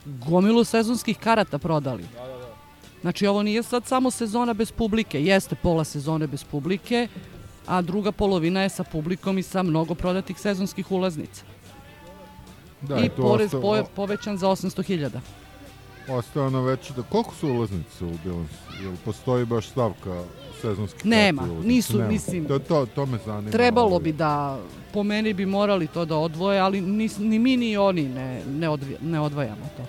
[0.05, 2.03] gomilu sezonskih karata prodali.
[3.01, 7.07] Znači ovo nije sad samo sezona bez publike, jeste pola sezone bez publike,
[7.67, 11.43] a druga polovina je sa publikom i sa mnogo prodatih sezonskih ulaznica.
[12.81, 15.09] Da, I porez osta- po, povećan za 800.000.
[16.09, 18.53] Ostao na veće da koliko su ulaznice u bilansu?
[18.81, 20.23] Jel postoji baš stavka
[20.61, 21.73] sezonskih Nema, karti ulaznica?
[21.75, 22.09] nisu, Nema.
[22.09, 23.51] mislim, To, to, to me zanima.
[23.51, 23.99] Trebalo ovaj.
[23.99, 24.59] bi da,
[24.93, 28.69] po meni bi morali to da odvoje, ali ni, ni mi ni oni ne, ne,
[28.69, 29.83] odvi, ne odvajamo to.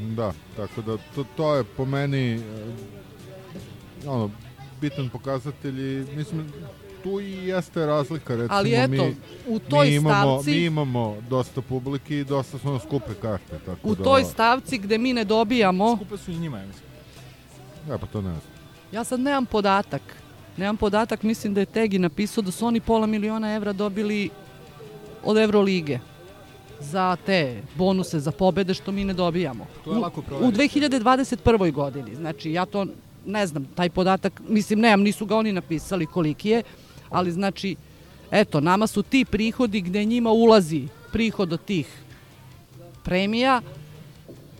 [0.00, 2.40] Da, tako da to, to je po meni e,
[4.06, 4.30] ono,
[4.80, 6.52] bitan pokazatelj i mislim
[7.04, 11.16] tu i jeste razlika recimo Ali eto, mi, u toj mi imamo, stavci- mi imamo
[11.22, 15.12] dosta publike i dosta su nam skupe karte tako U da, toj stavci gde mi
[15.12, 16.84] ne dobijamo, Skupe su i njima, ja mislim.
[17.88, 18.54] ja pa to ne znam
[18.92, 20.02] ja sad nemam podatak.
[20.56, 24.30] Nemam podatak, mislim da je Tegi napisao da su oni pola miliona evra dobili
[25.24, 25.98] od Evrolige
[26.80, 27.40] za te
[27.74, 29.66] bonuse, za pobede što mi ne dobijamo.
[29.84, 30.58] To je U- lako U proveriti.
[30.80, 31.72] 2021.
[31.72, 32.14] godini.
[32.14, 32.86] Znači, ja to
[33.26, 36.62] ne znam, taj podatak, mislim, nemam, nisu ga oni napisali koliki je,
[37.14, 37.76] ali znači,
[38.30, 41.86] eto, nama su ti prihodi gde njima ulazi prihod od tih
[43.02, 43.62] premija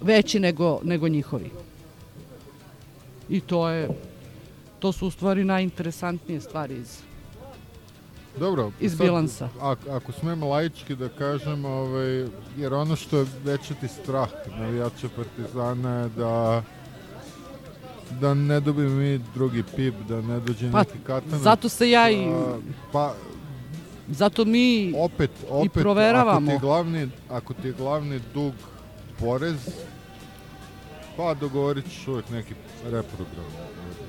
[0.00, 1.50] veći nego, nego njihovi.
[3.28, 3.88] I to je,
[4.78, 7.00] to su u stvari najinteresantnije stvari iz
[8.38, 9.48] Dobro, Iz sad, bilansa.
[9.60, 12.26] Ako, ako smem laički da kažem, ovaj,
[12.56, 16.62] jer ono što je većati strah navijača Partizana je da
[18.14, 21.40] da ne dobijemo mi drugi pip, da ne dođe Pa, neki katanac.
[21.40, 22.56] zato se ja i- a,
[22.92, 23.14] Pa,
[24.08, 26.36] Zato mi opet, opet, proveravamo.
[26.36, 28.52] Ako ti, je glavni, ako ti je glavni dug
[29.18, 29.68] porez,
[31.16, 32.54] pa dogovorit ćeš uvijek neki
[32.84, 33.44] reprogram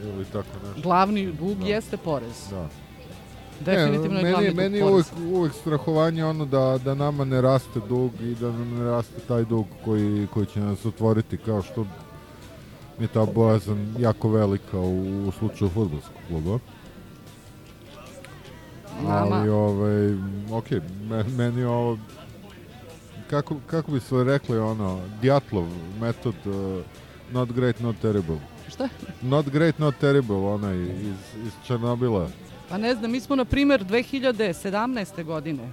[0.06, 0.82] ili tako nešto.
[0.82, 1.66] glavni dug Da.
[1.68, 2.50] jeste porez.
[2.52, 2.68] Da.
[3.62, 4.94] Definitivno ne, je glavni meni, dug meni je porez.
[5.18, 9.20] uvek, uvek strahovanje ono da, da nama ne raste dug i da nam ne raste
[9.28, 11.86] taj dug koji, koji će nas otvoriti kao što
[13.00, 16.60] je ta bojazan jako velika u, u slučaju futbolskog kluba.
[19.04, 20.14] Nama- Ali, ovaj,
[20.52, 20.72] ok,
[21.02, 21.98] me, meni je ovo,
[23.30, 25.66] kako, kako bi se rekli, ono, Djatlov
[26.02, 26.54] metod, uh,
[27.32, 28.38] not great, not terrible.
[28.68, 28.90] Šta?
[29.22, 31.08] Not great, not terrible, onaj iz,
[31.46, 32.30] iz Černobila.
[32.70, 35.24] Pa ne znam, mi smo na primer 2017.
[35.24, 35.70] godine.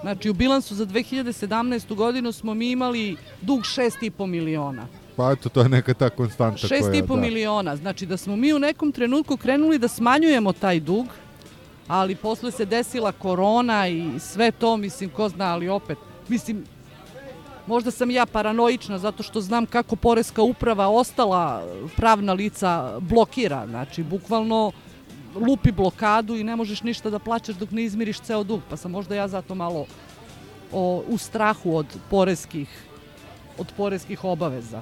[0.00, 1.94] Znači u bilansu za 2017.
[1.94, 4.86] godinu smo mi imali dug 6,5 miliona.
[5.22, 6.80] Pa eto, to je neka ta konstanta koja...
[6.80, 7.16] 6,5 da.
[7.16, 7.76] miliona.
[7.76, 11.06] Znači da smo mi u nekom trenutku krenuli da smanjujemo taj dug,
[11.88, 15.98] ali posle se desila korona i sve to, mislim, ko zna, ali opet,
[16.28, 16.64] mislim,
[17.66, 21.62] možda sam ja paranoična zato što znam kako Poreska uprava ostala
[21.96, 24.72] pravna lica blokira, znači bukvalno
[25.34, 28.90] lupi blokadu i ne možeš ništa da plaćaš dok ne izmiriš ceo dug, pa sam
[28.90, 29.86] možda ja zato malo
[30.72, 32.68] o, u strahu od poreskih
[33.58, 34.80] od poreskih obaveza.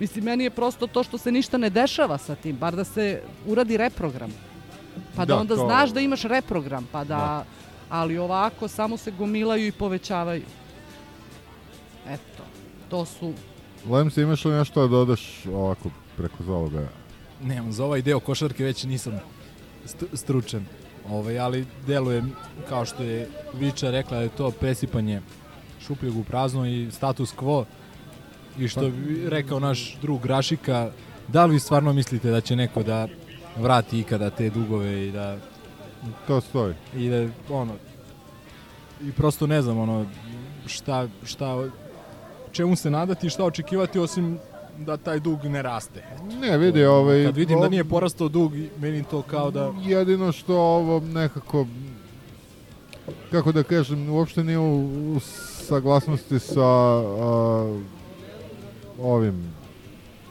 [0.00, 3.06] Mislim, meni je prosto to što se ništa ne dešava sa tim, bar da se
[3.46, 4.30] uradi reprogram.
[5.16, 7.44] Pa da, Da, onda to- znaš da imaš reprogram, pa da, Da.
[7.90, 10.42] ali ovako samo se gomilaju i povećavaju.
[12.06, 12.42] Eto,
[12.88, 13.32] to su
[13.86, 16.88] Lemse, imaš li nešto da dodaš ovako preko zaloga?
[17.42, 19.20] Nemam, za ovaj deo košarke već nisam
[19.84, 20.64] st stručan.
[21.08, 22.22] Ovaj, ali deluje,
[22.68, 25.20] kao što je Viča rekla, da je to presipanje
[25.80, 27.64] šupljeg u prazno i status quo.
[28.58, 30.90] I što bi rekao naš drug Rašika,
[31.28, 33.08] da li vi stvarno mislite da će neko da
[33.56, 35.36] vrati ikada te dugove i da
[36.26, 36.74] To stoji.
[36.96, 37.72] i da ono
[39.02, 40.06] I prosto ne znam, ono,
[40.66, 41.68] šta, šta,
[42.52, 44.38] čemu se nadati i šta očekivati osim
[44.78, 46.04] da taj dug ne raste.
[46.40, 47.24] Ne, vidi, ovaj...
[47.24, 49.72] Kad vidim da nije porastao dug, meni to kao da...
[49.84, 51.66] Jedino što ovo nekako
[53.30, 55.20] kako da kažem, uopšte nije u, u
[55.68, 57.80] saglasnosti sa a,
[58.98, 59.54] ovim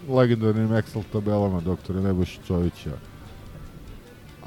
[0.10, 2.92] legendarnim Excel tabelama doktora Nebojša Čovića.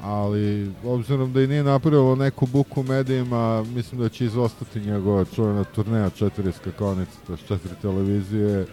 [0.03, 5.25] Ali, obzirom da i nije napravilo neku buku u medijima, mislim da će izostati njegova
[5.25, 8.65] čuvena turneja četiri skakonice, to četiri televizije.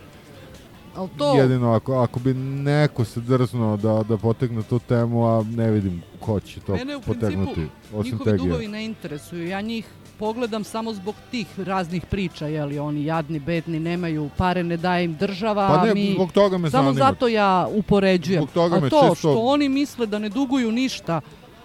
[0.97, 5.43] Ali to, Jedino ako, ako bi neko se drznuo da, da potegne tu temu, a
[5.43, 8.45] ne vidim ko će to mene u potegnuti, principu osim njihovi Tegija.
[8.45, 9.49] dugovi ne interesuju.
[9.49, 9.87] Ja njih
[10.19, 15.17] pogledam samo zbog tih raznih priča, jeli oni jadni, bedni, nemaju pare, ne daje im
[15.17, 16.13] država, Pa ne, a mi...
[16.13, 17.07] zbog toga me Samo zanima.
[17.07, 18.43] zato ja upoređujem.
[18.43, 21.21] Zbog toga a me to čisto- što oni misle da ne duguju ništa,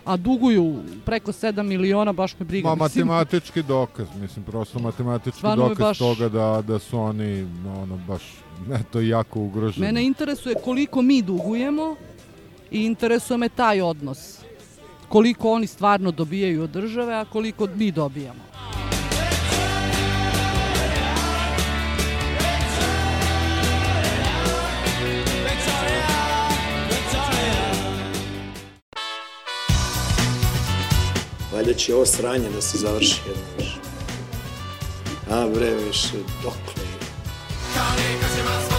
[0.06, 0.76] a duguju
[1.06, 2.68] preko 7 miliona, baš me briga.
[2.68, 7.41] Ma Mislim, matematički dokaz, mislim, prosto matematički Stvarno dokaz baš- toga da, da su oni,
[7.64, 8.22] no, ono, baš,
[8.74, 9.86] eto, jako ugroženi.
[9.86, 11.95] Mene interesuje koliko mi dugujemo
[12.72, 14.39] i interesuje me taj odnos.
[15.10, 18.43] Koliko oni stvarno dobijaju od države, a koliko mi dobijamo.
[31.54, 33.78] Valjda će ovo sranje da se završi jednom više.
[35.30, 36.93] A bre, više, dokle je?
[37.76, 38.72] It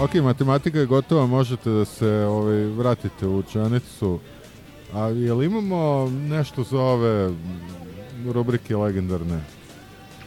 [0.00, 4.18] Ok, matematika je gotova, možete da se ovaj, vratite u učenicu.
[4.94, 7.32] A jel imamo nešto za ove
[8.32, 9.40] rubrike legendarne?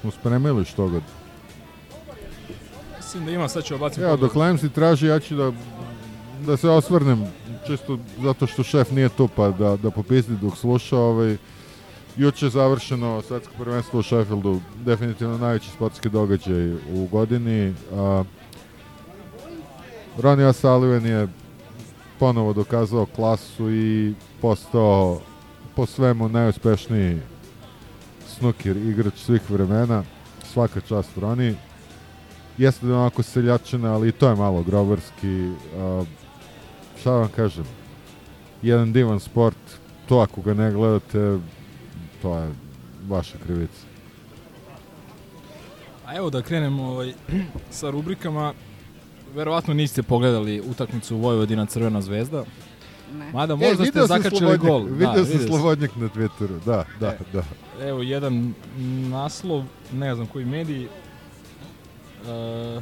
[0.01, 1.03] Smo spremili što god?
[2.97, 5.51] Mislim da ima, sad ću obaciti Evo, dok Lemsi traži, ja ću da,
[6.45, 7.27] da se osvrnem,
[7.67, 10.97] čisto zato što šef nije tu, pa da, da popisni dok sluša.
[10.97, 11.37] Ovaj,
[12.17, 17.73] juče je završeno svetsko prvenstvo u Sheffieldu, definitivno najveći sportski događaj u godini.
[17.93, 18.23] A,
[20.21, 21.27] Ronnie O'Sullivan je
[22.19, 25.21] ponovo dokazao klasu i postao
[25.75, 27.19] po svemu najuspešniji
[28.27, 30.03] snooker igrač svih vremena.
[30.53, 31.55] Svaka čast Ronnie.
[32.57, 35.51] Jeste da je onako seljačina, ali i to je malo grobarski.
[35.77, 36.03] A,
[36.99, 37.65] šta vam kažem?
[38.61, 39.79] Jedan divan sport.
[40.09, 41.39] To ako ga ne gledate,
[42.21, 42.49] to je
[43.07, 43.85] vaša krivica.
[46.05, 47.13] A evo da krenemo ovaj,
[47.71, 48.53] sa rubrikama.
[49.35, 52.43] Verovatno niste pogledali utakmicu Vojvodina Crvena zvezda.
[53.17, 53.31] Ne.
[53.33, 54.83] Mada možda ste E, sam zakačili gol.
[54.83, 57.17] Video Da, sam Slobodnjak na Twitteru, da, da, E.
[57.33, 57.43] da.
[57.87, 58.53] Evo jedan
[59.09, 59.63] naslov,
[59.93, 60.87] ne znam koji mediji.
[62.27, 62.81] E,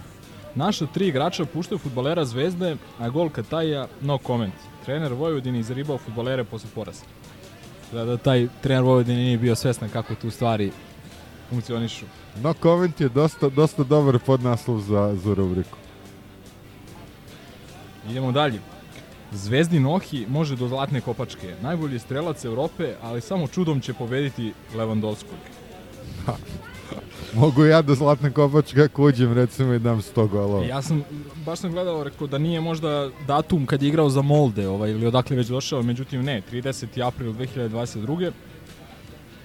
[0.55, 4.53] naša tri igrača puštaju futbalera Zvezde, a gol Kataja no comment.
[4.85, 7.03] Trener Vojvodine izribao futbalere posle poraza.
[7.91, 10.71] Da, da taj trener Vojvodine nije bio svestan kako tu stvari
[11.49, 12.05] funkcionišu.
[12.43, 15.77] No comment je dosta, dosta dobar podnaslov za, za rubriku.
[18.09, 18.59] Idemo dalje.
[19.31, 21.55] Zvezdin Ohi može do zlatne kopačke.
[21.61, 25.41] Najbolji strelac Evrope, ali samo čudom će pobediti Lewandowskog.
[27.33, 30.65] Mogu ja do zlatne kopačke ako uđem recimo i dam 100 golova.
[30.65, 31.03] Ja sam,
[31.45, 35.07] baš sam gledao, rekao da nije možda datum kad je igrao za Molde, ovaj, ili
[35.07, 37.07] odakle već došao, međutim ne, 30.
[37.07, 38.31] april 2022.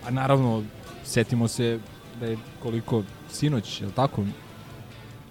[0.06, 0.62] A naravno,
[1.05, 1.78] setimo se
[2.20, 4.24] da je koliko sinoć, je li tako?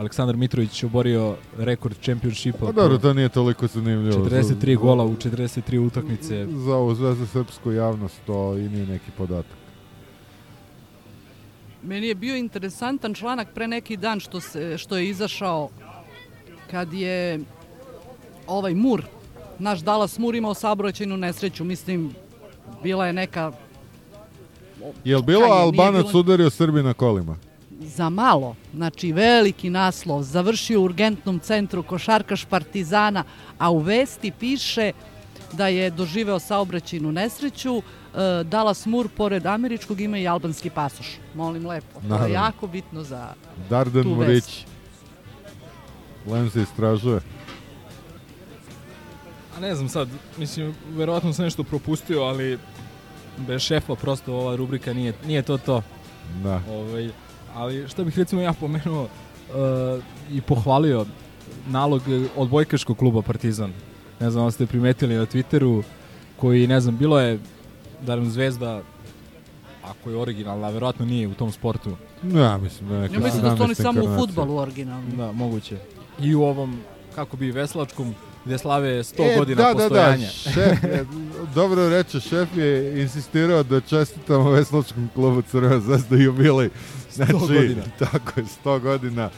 [0.01, 2.57] Aleksandar Mitrović oborio rekord čempionšipa.
[2.59, 4.25] Pa dobro, to nije toliko zanimljivo.
[4.25, 6.47] 43 gola u 43 utakmice.
[6.47, 9.57] Za ovu zvezdu srpsku javnost to i nije neki podatak.
[11.83, 15.69] Meni je bio interesantan članak pre neki dan što, se, što je izašao
[16.71, 17.39] kad je
[18.47, 19.03] ovaj Mur,
[19.59, 21.63] naš Dallas Mur imao saobraćajnu nesreću.
[21.63, 22.11] Mislim,
[22.83, 23.51] bila je neka
[25.03, 27.35] Jel bilo Albanac bilo- udario Srbi na kolima?
[27.81, 33.23] Za malo, znači veliki naslov, završio u urgentnom centru košarkaš Partizana,
[33.57, 34.91] a u vesti piše
[35.53, 37.83] da je doživeo saobraćajnu nesreću, e,
[38.43, 41.07] Dallas Moore pored američkog ima i albanski pasoš.
[41.35, 42.27] Molim lepo, to Naravno.
[42.27, 43.33] je jako bitno za
[43.69, 44.27] Dardan tu vest.
[44.27, 44.65] Murić.
[46.27, 47.19] Lem se istražuje.
[49.57, 52.59] A ne znam sad, mislim, verovatno sam nešto propustio, ali
[53.37, 55.81] bez šefa prosto ova rubrika nije, nije to to.
[56.43, 56.61] Da.
[56.69, 57.09] Ovaj,
[57.55, 61.05] ali što bih recimo ja pomenuo uh, i pohvalio
[61.67, 62.01] nalog
[62.35, 63.73] odbojkaškog kluba Partizan.
[64.19, 65.83] Ne znam da ste primetili na Twitteru
[66.37, 67.39] koji, ne znam, bilo je
[68.01, 68.81] da nam Zvezda
[69.83, 71.97] ako je originalna, verovatno nije u tom sportu.
[72.23, 75.15] Ja mislim da je neka Ja mislim da su oni 17 samo u futbalu originalni.
[75.17, 75.77] Da, moguće.
[76.19, 76.79] I u ovom,
[77.15, 78.15] kako bi, veslačkom,
[78.45, 80.17] gde slave 100 E, godina da, postojanja.
[80.17, 81.05] Da, da, šef, je,
[81.55, 86.69] dobro reče, šef je insistirao da čestitamo Veslačkom klubu Crvena zvezda jubilej.
[87.13, 87.83] Znači, godina.
[87.99, 89.29] Tako je, 100 godina.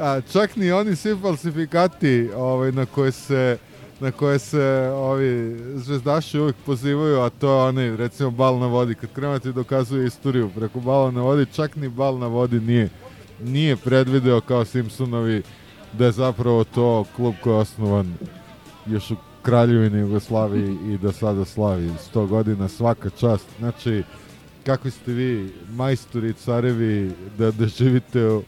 [0.00, 3.58] A, čak ni oni svi falsifikati ovaj, na koje se
[4.00, 8.94] na koje se ovi zvezdaši uvijek pozivaju, a to je onaj, recimo, bal na vodi.
[8.94, 12.88] Kad krenu ti dokazuje istoriju preko bala na vodi, čak ni bal na vodi nije,
[13.42, 15.42] nije predvideo kao Simpsonovi
[15.92, 18.14] da je zapravo to klub koji je osnovan
[18.86, 23.46] još u Kraljevini Jugoslaviji i da sada slavi 100 godina svaka čast.
[23.58, 24.02] Znači,
[24.66, 28.42] kako ste vi majstori i carevi da, da živite u,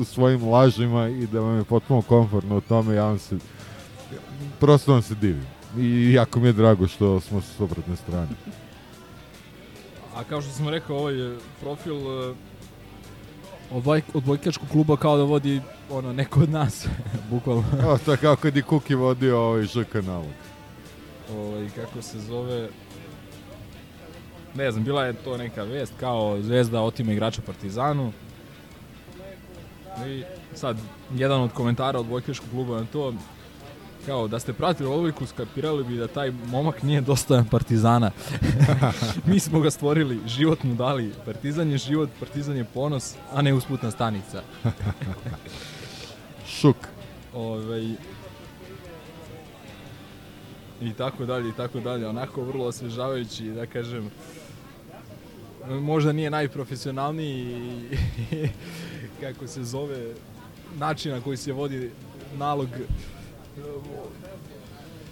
[0.00, 3.38] u, svojim lažima i da vam je potpuno komfortno u tome, ja vam se
[4.60, 5.46] prosto vam se divim.
[5.78, 8.28] I jako mi je drago što smo sa suprotne strane.
[10.14, 12.36] A kao što sam rekao, ovaj je profil uh,
[13.70, 15.60] odboj, odbojkačkog kluba kao da vodi
[15.90, 16.86] ono, neko od nas,
[17.30, 17.64] bukvalno.
[17.86, 20.32] O, to je kao kad je Kuki vodio ovaj ŽK nalog.
[21.32, 22.68] ovaj, kako se zove...
[24.54, 28.12] Ne znam, bila je to neka vest kao Zvezda otima igrača Partizanu.
[30.06, 30.22] I
[30.54, 30.76] sad,
[31.14, 33.14] jedan od komentara od Vojkaškog kluba na to,
[34.06, 38.10] kao da ste pratili odbojku, skapirali bi da taj momak nije dostojan Partizana.
[39.26, 41.12] Mi smo ga stvorili, život mu dali.
[41.24, 44.42] Partizan je život, Partizan je ponos, a ne usputna stanica.
[46.60, 46.76] Šuk.
[47.34, 47.94] Ovaj,
[50.82, 52.08] i tako dalje i tako dalje.
[52.08, 54.10] Onako vrlo osvežavajući, da kažem,
[55.70, 57.82] možda nije najprofesionalniji
[59.20, 60.14] kako se zove
[60.78, 61.90] način na koji se vodi
[62.36, 63.62] nalog eh,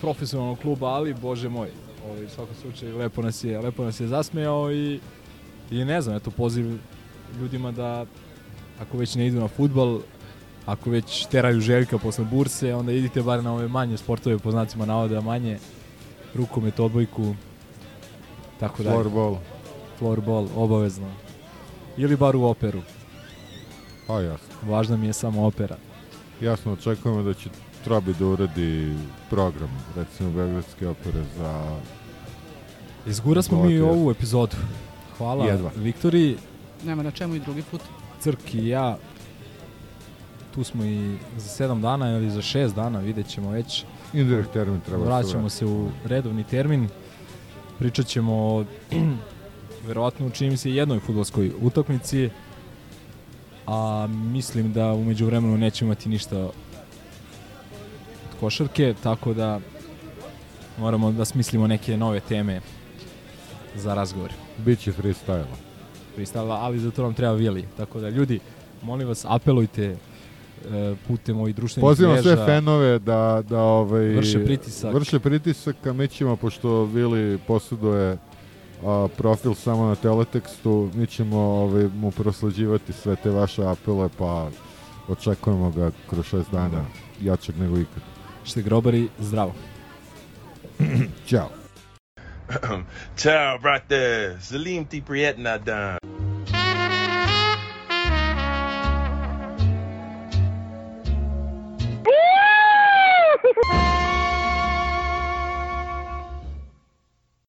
[0.01, 1.69] profesionalnog kluba, ali bože moj,
[2.09, 5.01] ovaj, u svakom slučaju lepo nas je, lepo nas je zasmejao i,
[5.71, 6.79] i ne znam, eto poziv
[7.41, 8.07] ljudima da
[8.81, 10.01] ako već ne idu na futbal,
[10.67, 14.87] ako već teraju Željka posle burse, onda idite bar na ove manje sportove, po znacima
[14.87, 15.59] navoda manje,
[16.35, 17.35] rukomet, odbojku,
[18.61, 18.95] tako dalje.
[18.95, 19.52] Floorball.
[20.03, 21.07] Floorball, obavezno.
[21.97, 22.83] Ili bar u operu.
[24.07, 24.55] Pa jasno.
[24.63, 25.77] Važna mi je samo opera.
[26.41, 27.51] Jasno, očekujemo da će
[27.85, 28.95] Trobi da uradi
[29.31, 31.77] program, recimo Beogradske opere za...
[33.07, 34.57] Izgura smo mi i ovu epizodu.
[35.19, 35.71] Hvala Jedva.
[35.77, 36.37] Viktoriji,
[36.85, 37.81] Nema na čemu i drugi put.
[38.21, 38.99] Crk i ja.
[40.55, 43.85] Tu smo i za 7 dana ili za 6 dana, vidjet ćemo već.
[44.13, 46.89] Indirekt termin treba se Vraćamo se u redovni termin.
[47.79, 48.65] Pričat ćemo o
[49.87, 52.31] verovatno čini mi se jednoj futbolskoj utakmici.
[53.67, 56.53] A mislim da umeđu vremenu nećemo imati ništa od
[58.41, 59.61] košarke, tako da
[60.79, 62.61] moramo da smislimo neke nove teme
[63.75, 64.31] za razgovor.
[64.59, 65.45] Biće freestyle.
[66.17, 67.65] Freestyle, ali za to nam treba Vili.
[67.77, 68.41] Tako da ljudi,
[68.83, 69.97] molim vas, apelujte e,
[71.09, 72.37] putem ovih društvenih Pozivam mreža.
[72.37, 74.95] sve fanove da, da ovaj, Vrše pritisak.
[74.95, 78.19] Vrše pritisak, a mi ćemo, pošto Vili posjeduje
[78.87, 84.49] a, profil samo na teletekstu, mi ćemo ovaj, mu prosleđivati sve te vaše apele, pa
[85.09, 86.85] očekujemo ga kroz šest dana
[87.21, 88.03] jačeg nego ikad.
[88.45, 89.55] Šte grobari, zdravo.
[91.29, 91.49] Ćao.
[93.17, 94.37] Ciao, brate.
[94.41, 95.99] Salim ti prijetna dan.